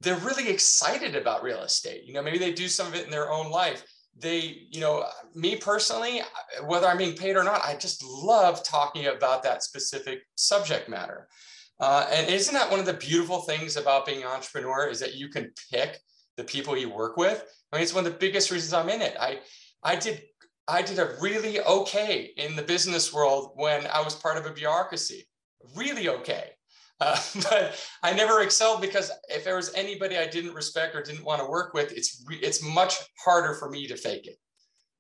[0.02, 2.04] they're really excited about real estate.
[2.06, 3.84] You know, maybe they do some of it in their own life
[4.18, 6.22] they, you know, me personally,
[6.66, 11.28] whether I'm being paid or not, I just love talking about that specific subject matter.
[11.80, 15.16] Uh, and isn't that one of the beautiful things about being an entrepreneur is that
[15.16, 16.00] you can pick
[16.38, 17.44] the people you work with?
[17.72, 19.16] I mean, it's one of the biggest reasons I'm in it.
[19.20, 19.40] I,
[19.84, 20.24] I did,
[20.68, 24.54] I did a really okay in the business world when I was part of a
[24.54, 25.28] bureaucracy,
[25.76, 26.52] really okay.
[27.02, 27.20] Uh,
[27.52, 31.42] but I never excelled because if there was anybody I didn't respect or didn't want
[31.42, 34.38] to work with, it's it's much harder for me to fake it.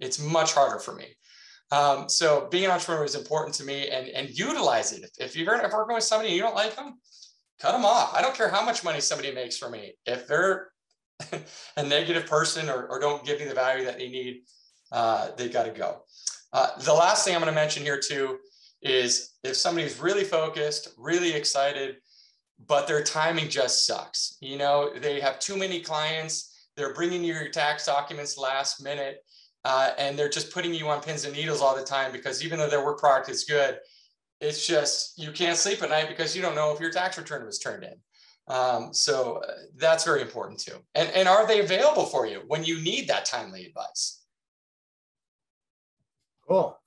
[0.01, 1.15] It's much harder for me.
[1.71, 5.03] Um, so being an entrepreneur is important to me and, and utilize it.
[5.03, 6.99] If, if you're if working with somebody and you don't like them,
[7.59, 8.13] cut them off.
[8.15, 9.93] I don't care how much money somebody makes for me.
[10.05, 10.69] If they're
[11.77, 14.41] a negative person or, or don't give me the value that they need,
[14.91, 16.03] uh, they got to go.
[16.53, 18.37] Uh, the last thing I'm going to mention here too
[18.81, 21.95] is if somebody's really focused, really excited,
[22.67, 24.37] but their timing just sucks.
[24.41, 29.17] You know, they have too many clients, they're bringing you your tax documents last minute,
[29.65, 32.59] uh, and they're just putting you on pins and needles all the time because even
[32.59, 33.79] though their work product is good,
[34.39, 37.43] it's just you can't sleep at night because you don't know if your tax return
[37.45, 37.95] was turned in.
[38.47, 40.75] Um, so uh, that's very important too.
[40.93, 44.23] And, and are they available for you when you need that timely advice?
[46.47, 46.79] Cool.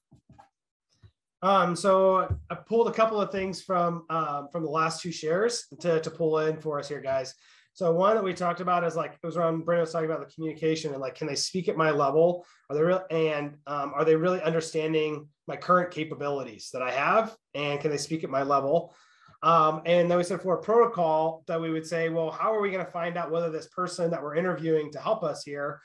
[1.43, 5.67] Um, so I pulled a couple of things from um, from the last two shares
[5.81, 7.35] to, to pull in for us here, guys.
[7.79, 10.19] So one that we talked about is like it was around Brandon was talking about
[10.19, 12.45] the communication and like can they speak at my level?
[12.69, 17.37] Are they real and um, are they really understanding my current capabilities that I have?
[17.55, 18.97] And can they speak at my level?
[19.45, 22.61] Um, and then we said for a protocol that we would say, well, how are
[22.61, 25.81] we going to find out whether this person that we're interviewing to help us here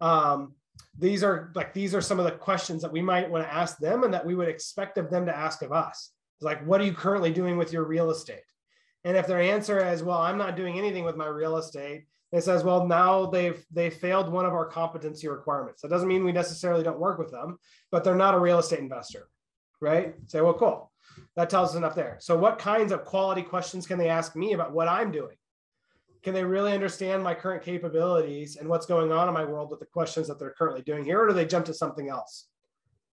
[0.00, 0.54] um,
[0.98, 3.76] these are like these are some of the questions that we might want to ask
[3.76, 6.80] them and that we would expect of them to ask of us it's like what
[6.80, 8.40] are you currently doing with your real estate
[9.04, 12.42] and if their answer is well i'm not doing anything with my real estate it
[12.42, 15.82] says well now they've they failed one of our competency requirements.
[15.82, 17.58] That doesn't mean we necessarily don't work with them
[17.92, 19.28] but they're not a real estate investor
[19.84, 20.14] right?
[20.26, 20.90] Say well cool.
[21.36, 22.16] That tells us enough there.
[22.20, 25.36] So what kinds of quality questions can they ask me about what i'm doing?
[26.22, 29.80] Can they really understand my current capabilities and what's going on in my world with
[29.80, 32.46] the questions that they're currently doing here or do they jump to something else?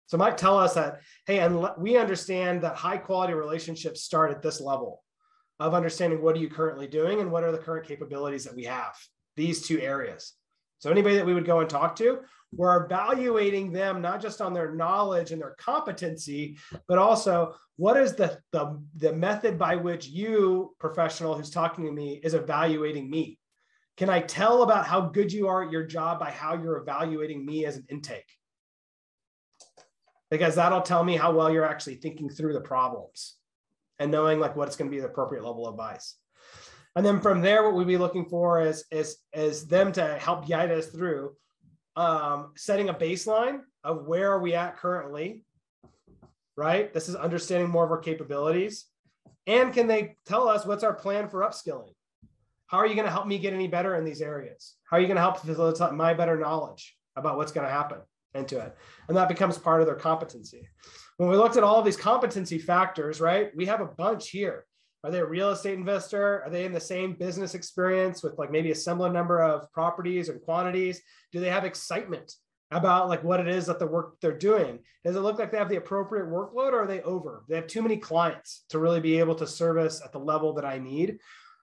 [0.06, 4.30] So it might tell us that hey and we understand that high quality relationships start
[4.30, 5.02] at this level
[5.60, 8.64] of understanding what are you currently doing and what are the current capabilities that we
[8.64, 8.94] have
[9.36, 10.34] these two areas.
[10.80, 12.20] So anybody that we would go and talk to,
[12.52, 18.14] we're evaluating them not just on their knowledge and their competency, but also what is
[18.14, 23.38] the, the, the method by which you, professional who's talking to me, is evaluating me?
[23.96, 27.44] Can I tell about how good you are at your job by how you're evaluating
[27.44, 28.28] me as an intake?
[30.30, 33.37] Because that'll tell me how well you're actually thinking through the problems
[33.98, 36.16] and knowing like what's going to be the appropriate level of advice.
[36.96, 40.48] And then from there, what we'd be looking for is, is, is them to help
[40.48, 41.32] guide us through
[41.96, 45.44] um, setting a baseline of where are we at currently,
[46.56, 46.92] right?
[46.94, 48.86] This is understanding more of our capabilities.
[49.46, 51.94] And can they tell us what's our plan for upskilling?
[52.66, 54.74] How are you going to help me get any better in these areas?
[54.84, 57.98] How are you going to help facilitate my better knowledge about what's going to happen
[58.34, 58.76] into it?
[59.08, 60.68] And that becomes part of their competency.
[61.18, 64.64] When we looked at all these competency factors, right, we have a bunch here.
[65.02, 66.44] Are they a real estate investor?
[66.44, 70.28] Are they in the same business experience with like maybe a similar number of properties
[70.28, 71.02] and quantities?
[71.32, 72.32] Do they have excitement
[72.70, 74.78] about like what it is that the work they're doing?
[75.04, 77.42] Does it look like they have the appropriate workload or are they over?
[77.48, 80.64] They have too many clients to really be able to service at the level that
[80.64, 81.18] I need.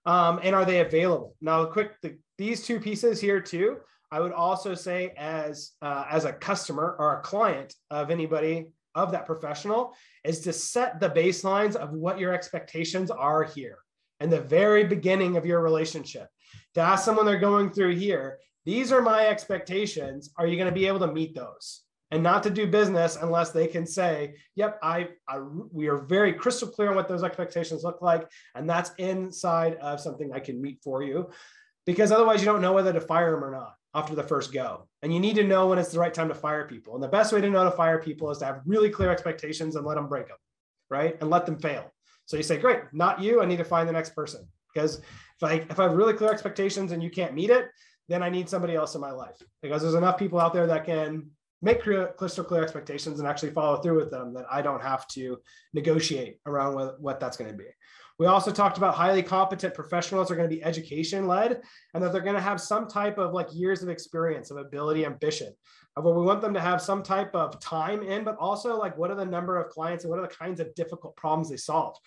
[0.06, 1.34] Um, and are they available?
[1.40, 3.78] Now, quick, the, these two pieces here too.
[4.12, 9.12] I would also say as uh, as a customer or a client of anybody of
[9.12, 13.80] that professional is to set the baselines of what your expectations are here
[14.20, 16.30] and the very beginning of your relationship.
[16.76, 20.32] To ask someone they're going through here, these are my expectations.
[20.38, 21.82] Are you going to be able to meet those?
[22.12, 26.34] And not to do business unless they can say, "Yep, I, I we are very
[26.34, 30.62] crystal clear on what those expectations look like, and that's inside of something I can
[30.62, 31.32] meet for you."
[31.86, 34.88] Because otherwise, you don't know whether to fire them or not after the first go.
[35.02, 36.94] And you need to know when it's the right time to fire people.
[36.94, 39.76] And the best way to know to fire people is to have really clear expectations
[39.76, 40.38] and let them break them,
[40.90, 41.18] right?
[41.22, 41.92] And let them fail.
[42.26, 43.42] So you say, great, not you.
[43.42, 44.48] I need to find the next person.
[44.74, 47.70] Because if I if I have really clear expectations and you can't meet it,
[48.10, 49.42] then I need somebody else in my life.
[49.62, 51.32] Because there's enough people out there that can
[51.62, 55.40] make crystal clear expectations and actually follow through with them that I don't have to
[55.74, 57.66] negotiate around what, what that's going to be.
[58.18, 61.62] We also talked about highly competent professionals are going to be education led
[61.94, 65.06] and that they're going to have some type of like years of experience, of ability,
[65.06, 65.54] ambition.
[65.98, 68.98] of Where we want them to have some type of time in, but also like
[68.98, 71.58] what are the number of clients and what are the kinds of difficult problems they
[71.58, 71.98] solve.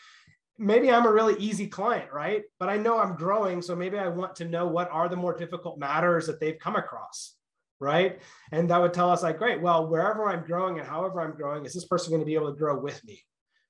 [0.56, 2.42] Maybe I'm a really easy client, right?
[2.58, 3.60] But I know I'm growing.
[3.60, 6.76] So maybe I want to know what are the more difficult matters that they've come
[6.76, 7.34] across
[7.80, 8.20] right?
[8.50, 11.64] And that would tell us like, great, well, wherever I'm growing and however I'm growing,
[11.64, 13.22] is this person going to be able to grow with me?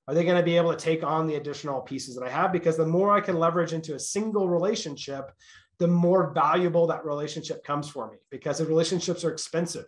[0.08, 2.50] Are they going to be able to take on the additional pieces that I have?
[2.50, 5.30] Because the more I can leverage into a single relationship,
[5.78, 9.86] the more valuable that relationship comes for me because the relationships are expensive.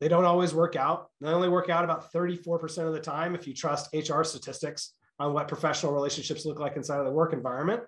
[0.00, 1.08] They don't always work out.
[1.22, 5.32] They only work out about 34% of the time if you trust HR statistics on
[5.32, 7.82] what professional relationships look like inside of the work environment.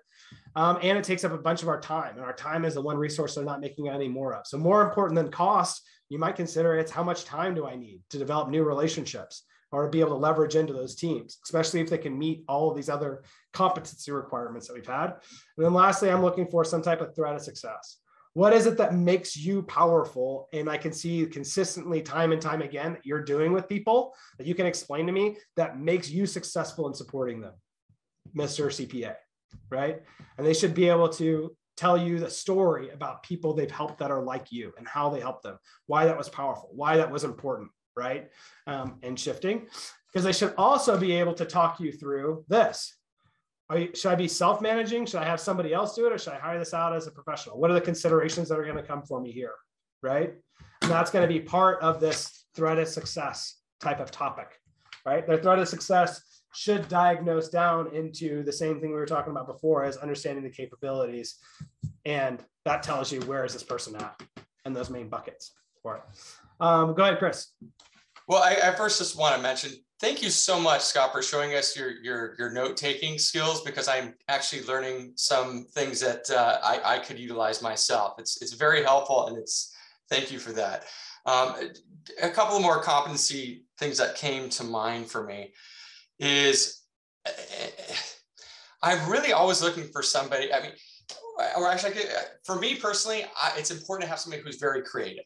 [0.55, 2.15] Um, and it takes up a bunch of our time.
[2.15, 4.47] And our time is the one resource they're not making any more of.
[4.47, 8.01] So, more important than cost, you might consider it's how much time do I need
[8.09, 9.43] to develop new relationships?
[9.71, 12.69] Or to be able to leverage into those teams, especially if they can meet all
[12.69, 15.11] of these other competency requirements that we've had.
[15.57, 17.97] And then lastly, I'm looking for some type of threat of success.
[18.33, 20.47] What is it that makes you powerful?
[20.53, 24.45] And I can see consistently, time and time again, that you're doing with people that
[24.45, 27.53] you can explain to me that makes you successful in supporting them,
[28.35, 28.67] Mr.
[28.67, 29.15] CPA,
[29.71, 30.01] right?
[30.37, 34.11] And they should be able to tell you the story about people they've helped that
[34.11, 37.23] are like you and how they helped them, why that was powerful, why that was
[37.23, 38.29] important, right?
[38.67, 39.67] Um, and shifting,
[40.07, 42.93] because they should also be able to talk you through this.
[43.75, 45.05] You, should I be self managing?
[45.05, 46.13] Should I have somebody else do it?
[46.13, 47.59] Or should I hire this out as a professional?
[47.59, 49.55] What are the considerations that are going to come for me here?
[50.01, 50.35] Right.
[50.81, 54.59] And that's going to be part of this threat of success type of topic,
[55.05, 55.27] right?
[55.27, 56.21] The threat of success
[56.53, 60.49] should diagnose down into the same thing we were talking about before as understanding the
[60.49, 61.35] capabilities.
[62.05, 64.21] And that tells you where is this person at
[64.65, 66.01] and those main buckets for it.
[66.59, 67.53] Um, go ahead, Chris.
[68.27, 71.55] Well, I, I, first just want to mention thank you so much, Scott, for showing
[71.55, 76.59] us your your your note taking skills because I'm actually learning some things that uh,
[76.63, 78.15] I, I could utilize myself.
[78.19, 79.75] It's it's very helpful, and it's
[80.09, 80.85] thank you for that.
[81.25, 81.55] Um,
[82.21, 85.53] a couple more competency things that came to mind for me
[86.19, 86.83] is
[88.81, 90.53] I'm really always looking for somebody.
[90.53, 90.71] I mean,
[91.57, 91.95] or actually,
[92.45, 95.25] for me personally, I, it's important to have somebody who's very creative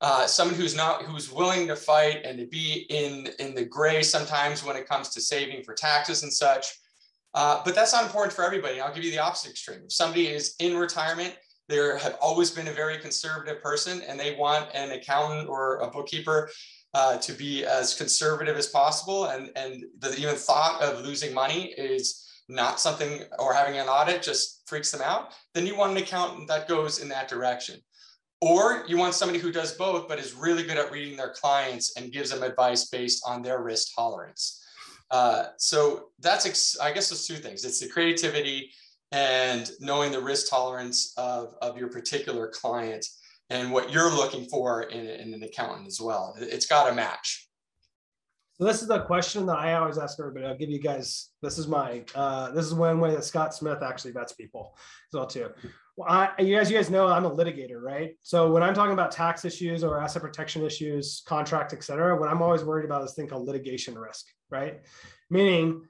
[0.00, 4.02] uh, someone who's not who's willing to fight and to be in in the gray
[4.02, 6.66] sometimes when it comes to saving for taxes and such.
[7.34, 8.80] Uh, but that's not important for everybody.
[8.80, 9.82] I'll give you the opposite extreme.
[9.84, 11.36] If somebody is in retirement,
[11.68, 15.90] they have always been a very conservative person, and they want an accountant or a
[15.90, 16.50] bookkeeper
[16.94, 19.26] uh, to be as conservative as possible.
[19.26, 24.22] And and the even thought of losing money is not something or having an audit
[24.22, 27.80] just freaks them out, then you want an accountant that goes in that direction.
[28.40, 31.96] Or you want somebody who does both, but is really good at reading their clients
[31.96, 34.64] and gives them advice based on their risk tolerance.
[35.10, 37.64] Uh, so that's, ex- I guess, those two things.
[37.64, 38.72] It's the creativity
[39.12, 43.04] and knowing the risk tolerance of, of your particular client
[43.50, 46.34] and what you're looking for in, in an accountant as well.
[46.38, 47.49] It's got to match.
[48.60, 50.44] So this is the question that I always ask everybody.
[50.44, 51.30] I'll give you guys.
[51.40, 52.04] This is my.
[52.14, 55.48] Uh, this is one way that Scott Smith actually vets people as well too.
[55.96, 58.10] Well, I, you guys, you guys know I'm a litigator, right?
[58.22, 62.42] So when I'm talking about tax issues or asset protection issues, contract, etc., what I'm
[62.42, 64.82] always worried about is thing called litigation risk, right?
[65.30, 65.80] Meaning,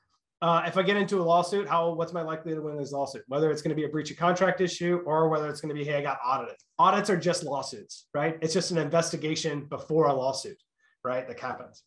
[0.40, 3.24] uh, if I get into a lawsuit, how what's my likelihood of winning this lawsuit?
[3.26, 5.78] Whether it's going to be a breach of contract issue or whether it's going to
[5.78, 6.54] be, hey, I got audited.
[6.78, 8.38] Audits are just lawsuits, right?
[8.42, 10.62] It's just an investigation before a lawsuit,
[11.02, 11.26] right?
[11.26, 11.82] That happens.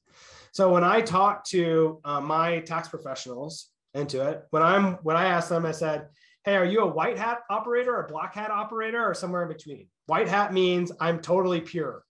[0.53, 5.25] So when I talk to uh, my tax professionals into it, when I'm when I
[5.25, 6.07] ask them, I said,
[6.45, 9.87] "Hey, are you a white hat operator, or black hat operator, or somewhere in between?"
[10.05, 12.03] White hat means I'm totally pure.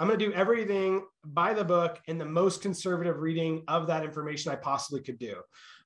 [0.00, 4.04] I'm going to do everything by the book in the most conservative reading of that
[4.04, 5.36] information I possibly could do.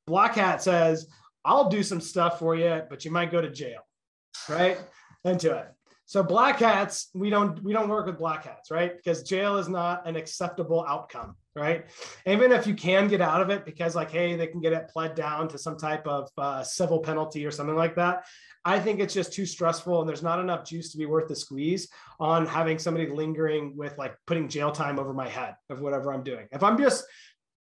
[0.07, 1.09] Black hat says,
[1.45, 3.81] I'll do some stuff for you, but you might go to jail,
[4.49, 4.79] right?
[5.25, 5.67] Into it.
[6.07, 8.97] So black hats, we don't we don't work with black hats, right?
[8.97, 11.87] Because jail is not an acceptable outcome, right?
[12.27, 14.89] Even if you can get out of it, because like, hey, they can get it
[14.89, 18.27] pled down to some type of uh, civil penalty or something like that.
[18.65, 21.37] I think it's just too stressful, and there's not enough juice to be worth the
[21.37, 21.89] squeeze
[22.21, 26.25] on having somebody lingering with like putting jail time over my head of whatever I'm
[26.25, 26.47] doing.
[26.53, 27.05] If I'm just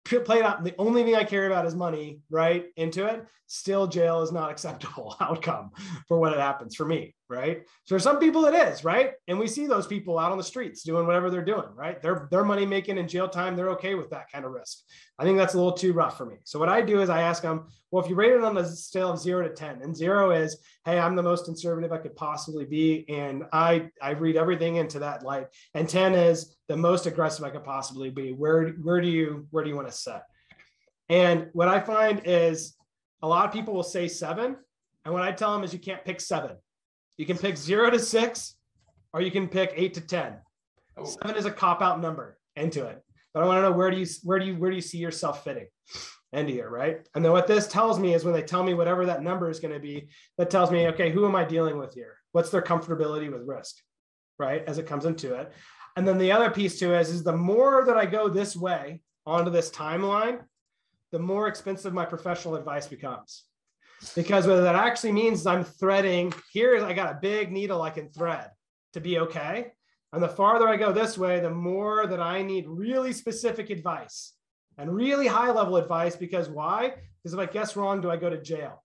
[0.05, 4.23] played out the only thing i care about is money right into it still jail
[4.23, 5.71] is not acceptable outcome
[6.09, 7.63] for what it happens for me right?
[7.85, 9.13] So for some people it is right?
[9.27, 12.01] And we see those people out on the streets doing whatever they're doing right?
[12.01, 13.57] They're they're money making in jail time.
[13.57, 14.79] They're okay with that kind of risk.
[15.19, 16.37] I think that's a little too rough for me.
[16.45, 18.65] So what i do is i ask them well if you rate it on the
[18.65, 22.17] scale of 0 to 10 and 0 is hey i'm the most conservative i could
[22.17, 27.07] possibly be and i i read everything into that light and 10 is the most
[27.07, 30.25] aggressive i could possibly be where where do you where do you want to set?
[31.09, 32.75] And what i find is
[33.23, 34.57] a lot of people will say 7
[35.05, 36.57] and what i tell them is you can't pick 7
[37.23, 38.57] you can pick zero to six,
[39.13, 40.39] or you can pick eight to ten.
[40.97, 41.05] Oh.
[41.05, 43.01] Seven is a cop out number into it.
[43.33, 44.99] But I want to know where do you where do you where do you see
[44.99, 45.69] yourself fitting
[46.33, 47.07] into here, right?
[47.15, 49.61] And then what this tells me is when they tell me whatever that number is
[49.61, 52.17] going to be, that tells me, okay, who am I dealing with here?
[52.33, 53.77] What's their comfortability with risk,
[54.41, 54.65] right?
[54.67, 55.53] As it comes into it.
[55.95, 58.57] And then the other piece to it is, is the more that I go this
[58.57, 60.41] way onto this timeline,
[61.13, 63.45] the more expensive my professional advice becomes
[64.15, 66.85] because what that actually means is I'm threading here.
[66.85, 68.51] I got a big needle I can thread
[68.93, 69.73] to be okay.
[70.13, 74.35] And the farther I go this way, the more that I need really specific advice
[74.77, 76.17] and really high level advice.
[76.17, 76.95] Because why?
[77.23, 78.83] Because if I guess wrong, do I go to jail?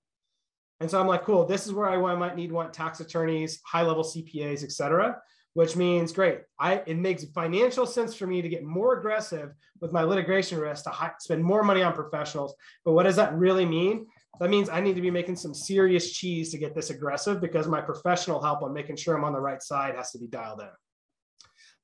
[0.79, 3.81] And so I'm like, cool, this is where I might need want tax attorneys, high
[3.81, 5.17] level CPAs, et cetera,
[5.53, 6.41] which means great.
[6.59, 10.83] I, it makes financial sense for me to get more aggressive with my litigation risk
[10.83, 12.53] to high, spend more money on professionals.
[12.85, 14.05] But what does that really mean?
[14.39, 17.67] That means I need to be making some serious cheese to get this aggressive because
[17.67, 20.61] my professional help on making sure I'm on the right side has to be dialed
[20.61, 20.69] in.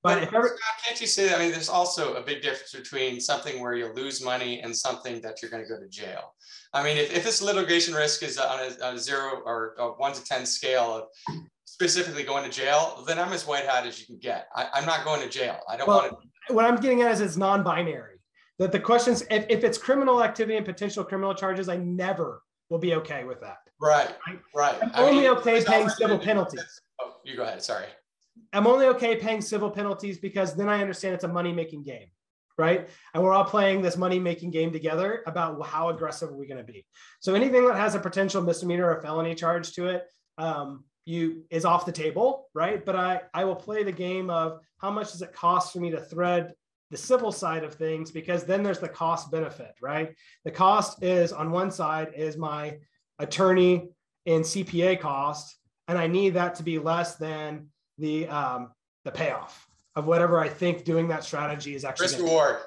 [0.04, 1.38] But, but ever, can't you say that?
[1.38, 5.22] I mean, there's also a big difference between something where you lose money and something
[5.22, 6.36] that you're going to go to jail.
[6.74, 9.92] I mean, if, if this litigation risk is on a, on a zero or a
[9.92, 13.98] one to 10 scale of specifically going to jail, then I'm as white hat as
[13.98, 14.48] you can get.
[14.54, 15.60] I, am not going to jail.
[15.70, 16.12] I don't well, want
[16.50, 16.54] to.
[16.54, 18.13] What I'm getting at is it's non binary
[18.60, 22.80] that the questions if, if it's criminal activity and potential criminal charges i never will
[22.80, 23.58] be okay with that.
[23.80, 24.16] Right
[24.56, 26.82] right, i'm I only mean, okay paying civil penalties.
[27.02, 27.86] Oh you go ahead sorry.
[28.52, 32.08] I'm only okay paying civil penalties because then i understand it's a money making game
[32.58, 32.88] right?
[33.14, 36.64] And we're all playing this money making game together about how aggressive are we going
[36.64, 36.86] to be.
[37.20, 40.04] So anything that has a potential misdemeanor or felony charge to it
[40.38, 42.86] um, you is off the table right?
[42.86, 45.92] But i i will play the game of how much does it cost for me
[45.92, 46.54] to thread
[46.94, 50.14] the civil side of things because then there's the cost benefit, right?
[50.46, 52.78] The cost is on one side is my
[53.18, 53.90] attorney
[54.28, 58.72] and CPA cost, and I need that to be less than the um,
[59.06, 62.58] the payoff of whatever I think doing that strategy is actually risk reward.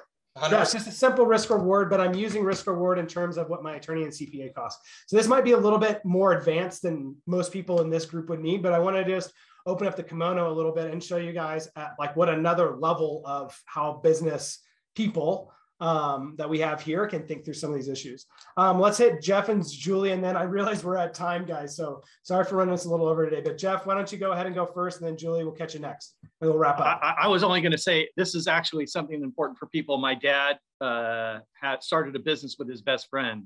[0.51, 3.49] Yeah, it's just a simple risk reward, but I'm using risk reward in terms of
[3.49, 4.79] what my attorney and CPA cost.
[5.07, 8.29] So this might be a little bit more advanced than most people in this group
[8.29, 9.33] would need, but I want to just
[9.67, 12.75] open up the kimono a little bit and show you guys at like what another
[12.77, 14.59] level of how business
[14.95, 18.25] people um, that we have here can think through some of these issues.
[18.55, 21.75] Um, let's hit Jeff and Julie, and then I realize we're at time, guys.
[21.75, 23.41] So sorry for running us a little over today.
[23.41, 25.75] But Jeff, why don't you go ahead and go first, and then Julie we'll catch
[25.75, 26.99] you next, and we'll wrap up.
[27.03, 29.97] I, I was only going to say this is actually something important for people.
[29.97, 33.45] My dad uh, had started a business with his best friend,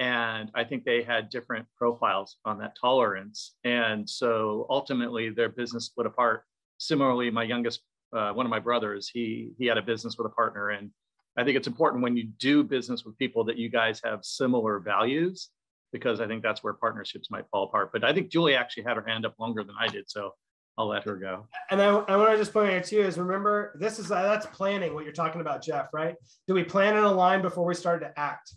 [0.00, 3.54] and I think they had different profiles on that tolerance.
[3.64, 6.44] And so ultimately, their business split apart.
[6.78, 7.82] Similarly, my youngest,
[8.16, 10.90] uh, one of my brothers, he he had a business with a partner, and
[11.36, 14.80] I think it's important when you do business with people that you guys have similar
[14.80, 15.50] values,
[15.92, 17.90] because I think that's where partnerships might fall apart.
[17.92, 20.32] But I think Julie actually had her hand up longer than I did, so
[20.78, 21.46] I'll let her go.
[21.70, 24.46] And I, I want to just point out too is remember this is uh, that's
[24.46, 25.88] planning what you're talking about, Jeff.
[25.92, 26.14] Right?
[26.48, 28.54] Do we plan in a line before we start to act?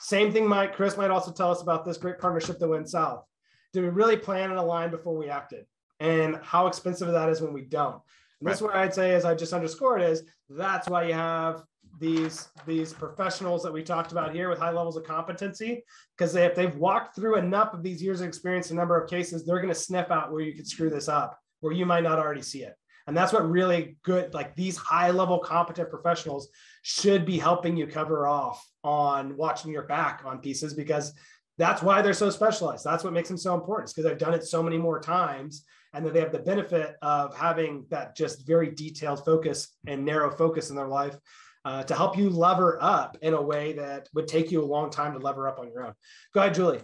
[0.00, 0.74] Same thing, Mike.
[0.74, 3.24] Chris might also tell us about this great partnership that went south.
[3.72, 5.66] Did we really plan and align before we acted?
[6.00, 8.00] And how expensive that is when we don't.
[8.40, 11.62] And that's what I'd say, as I just underscored, is that's why you have
[11.98, 15.84] these these professionals that we talked about here with high levels of competency
[16.16, 19.44] because if they've walked through enough of these years of experience a number of cases
[19.44, 22.18] they're going to sniff out where you could screw this up where you might not
[22.18, 22.74] already see it
[23.10, 26.48] and that's what really good like these high level competent professionals
[26.82, 31.12] should be helping you cover off on watching your back on pieces because
[31.58, 34.44] that's why they're so specialized that's what makes them so important because they've done it
[34.44, 38.70] so many more times and that they have the benefit of having that just very
[38.70, 41.16] detailed focus and narrow focus in their life
[41.64, 44.88] uh, to help you lever up in a way that would take you a long
[44.88, 45.94] time to lever up on your own.
[46.32, 46.80] Go ahead, Julie.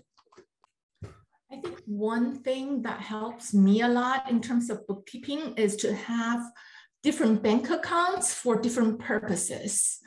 [1.50, 5.94] I think one thing that helps me a lot in terms of bookkeeping is to
[5.94, 6.42] have
[7.04, 10.00] different bank accounts for different purposes.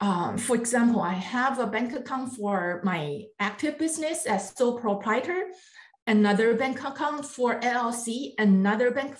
[0.00, 5.46] Um, for example, I have a bank account for my active business as sole proprietor,
[6.06, 9.16] another bank account for LLC, another bank,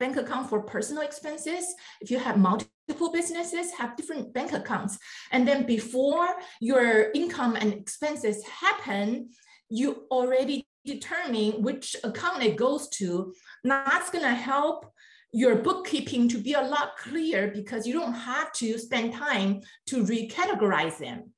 [0.00, 1.72] bank account for personal expenses.
[2.00, 4.98] If you have multiple businesses, have different bank accounts.
[5.30, 6.26] And then before
[6.60, 9.28] your income and expenses happen,
[9.68, 13.34] you already determine which account it goes to.
[13.64, 14.86] That's gonna help
[15.32, 20.04] your bookkeeping to be a lot clearer because you don't have to spend time to
[20.04, 21.32] recategorize them.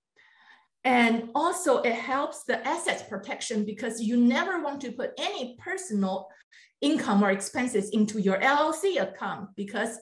[0.85, 6.29] And also it helps the assets protection because you never want to put any personal
[6.81, 9.99] income or expenses into your LLC account because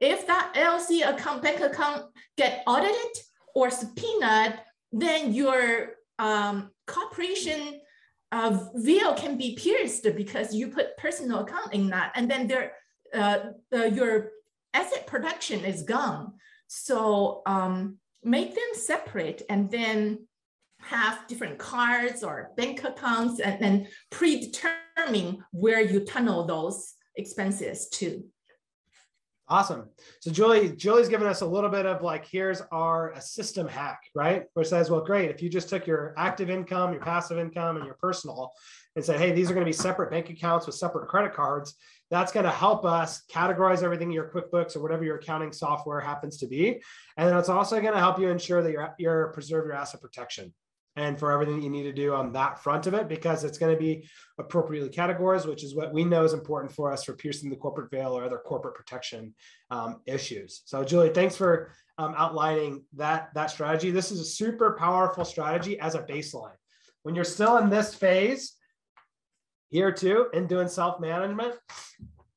[0.00, 2.06] if that LLC account, bank account
[2.36, 3.16] get audited
[3.54, 4.58] or subpoenaed,
[4.92, 7.80] then your um, corporation
[8.34, 12.72] uh, veil can be pierced because you put personal account in that, and then there,
[13.14, 13.38] uh,
[13.98, 14.32] your
[14.72, 16.32] asset protection is gone.
[16.66, 20.26] So um, make them separate, and then
[20.80, 28.24] have different cards or bank accounts and then predetermine where you tunnel those expenses to.
[29.46, 29.90] Awesome.
[30.20, 34.00] So Julie, Julie's given us a little bit of like, here's our a system hack,
[34.14, 34.44] right?
[34.54, 35.30] Which says, well, great.
[35.30, 38.52] If you just took your active income, your passive income, and your personal,
[38.96, 41.74] and said, hey, these are going to be separate bank accounts with separate credit cards,
[42.10, 46.00] that's going to help us categorize everything in your QuickBooks or whatever your accounting software
[46.00, 46.80] happens to be.
[47.18, 50.00] And then it's also going to help you ensure that you're, you're preserve your asset
[50.00, 50.54] protection
[50.96, 53.58] and for everything that you need to do on that front of it because it's
[53.58, 54.06] going to be
[54.38, 57.90] appropriately categorized, which is what we know is important for us for piercing the corporate
[57.90, 59.34] veil or other corporate protection
[59.70, 60.62] um, issues.
[60.66, 63.90] So, Julie, thanks for um, outlining that that strategy.
[63.90, 66.56] This is a super powerful strategy as a baseline.
[67.02, 68.54] When you're still in this phase,
[69.70, 71.54] here too, and doing self management,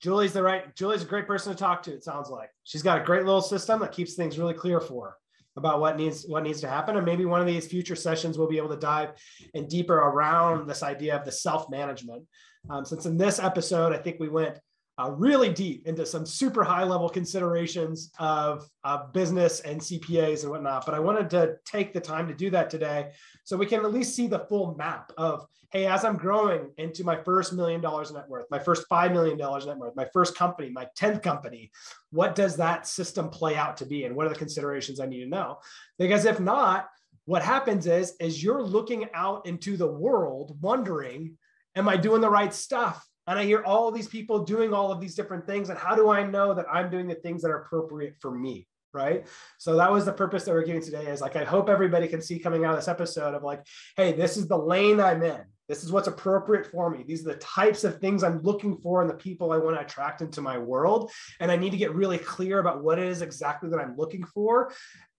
[0.01, 0.75] Julie's the right.
[0.75, 1.93] Julie's a great person to talk to.
[1.93, 5.09] It sounds like she's got a great little system that keeps things really clear for
[5.09, 5.15] her
[5.57, 6.95] about what needs what needs to happen.
[6.95, 9.09] And maybe one of these future sessions we'll be able to dive
[9.53, 12.23] in deeper around this idea of the self management
[12.69, 14.59] um, since in this episode i think we went
[14.99, 20.51] uh, really deep into some super high level considerations of, of business and CPAs and
[20.51, 20.85] whatnot.
[20.85, 23.11] But I wanted to take the time to do that today
[23.43, 27.03] so we can at least see the full map of, hey, as I'm growing into
[27.03, 30.69] my first million dollars net worth, my first $5 million net worth, my first company,
[30.69, 31.71] my 10th company,
[32.11, 34.05] what does that system play out to be?
[34.05, 35.59] And what are the considerations I need to know?
[35.99, 36.89] Because if not,
[37.25, 41.37] what happens is, is you're looking out into the world wondering,
[41.75, 43.05] am I doing the right stuff?
[43.27, 45.69] And I hear all these people doing all of these different things.
[45.69, 48.67] And how do I know that I'm doing the things that are appropriate for me?
[48.93, 49.27] Right.
[49.59, 52.21] So that was the purpose that we're giving today is like, I hope everybody can
[52.21, 53.63] see coming out of this episode of like,
[53.95, 55.41] hey, this is the lane I'm in.
[55.67, 57.03] This is what's appropriate for me.
[57.05, 59.81] These are the types of things I'm looking for in the people I want to
[59.81, 61.11] attract into my world.
[61.41, 64.23] And I need to get really clear about what it is exactly that I'm looking
[64.23, 64.71] for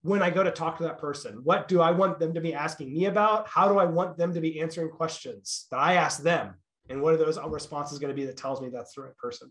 [0.02, 1.40] when I go to talk to that person.
[1.44, 3.46] What do I want them to be asking me about?
[3.46, 6.54] How do I want them to be answering questions that I ask them?
[6.88, 9.50] And what are those responses going to be that tells me that's the right person?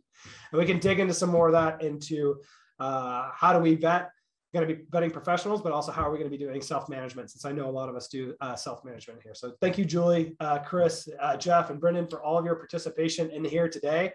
[0.51, 2.35] And we can dig into some more of that into
[2.79, 4.11] uh, how do we vet
[4.53, 7.29] going to be vetting professionals but also how are we going to be doing self-management
[7.29, 9.33] since i know a lot of us do uh, self-management here.
[9.35, 13.29] So thank you julie uh, chris uh, jeff and brendan for all of your participation
[13.31, 14.13] in here today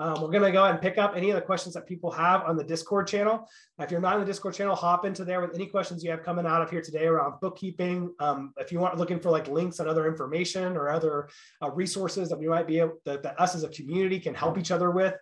[0.00, 2.10] Um, we're going to go ahead and pick up any of the questions that people
[2.10, 3.48] have on the Discord channel.
[3.78, 6.24] If you're not in the Discord channel, hop into there with any questions you have
[6.24, 8.12] coming out of here today around bookkeeping.
[8.18, 11.28] Um, if you want looking for like links and other information or other
[11.62, 14.58] uh, resources that we might be able that, that us as a community can help
[14.58, 15.14] each other with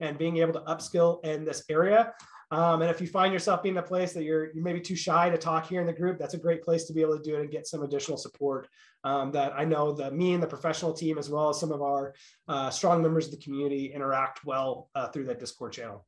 [0.00, 2.12] and being able to upskill in this area.
[2.52, 4.96] Um, and if you find yourself being in a place that you're you maybe too
[4.96, 7.22] shy to talk here in the group, that's a great place to be able to
[7.22, 8.68] do it and get some additional support.
[9.02, 11.80] Um, that I know that me and the professional team, as well as some of
[11.80, 12.14] our
[12.48, 16.04] uh, strong members of the community, interact well uh, through that Discord channel.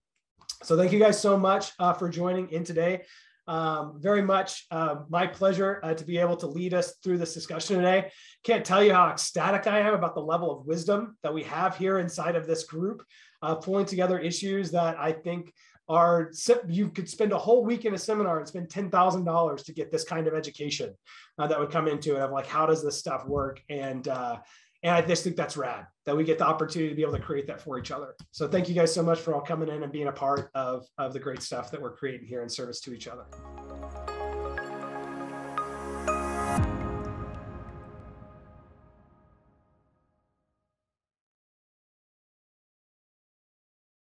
[0.62, 3.02] So thank you guys so much uh, for joining in today.
[3.48, 7.34] Um, very much uh, my pleasure uh, to be able to lead us through this
[7.34, 8.10] discussion today.
[8.44, 11.76] Can't tell you how ecstatic I am about the level of wisdom that we have
[11.76, 13.04] here inside of this group,
[13.42, 15.52] uh, pulling together issues that I think
[15.92, 16.30] are
[16.68, 19.74] you could spend a whole week in a seminar and spend ten thousand dollars to
[19.74, 20.94] get this kind of education
[21.38, 24.38] uh, that would come into it of like how does this stuff work and uh,
[24.82, 27.20] and I just think that's rad that we get the opportunity to be able to
[27.20, 28.16] create that for each other.
[28.32, 30.86] So thank you guys so much for all coming in and being a part of
[30.96, 33.24] of the great stuff that we're creating here in service to each other.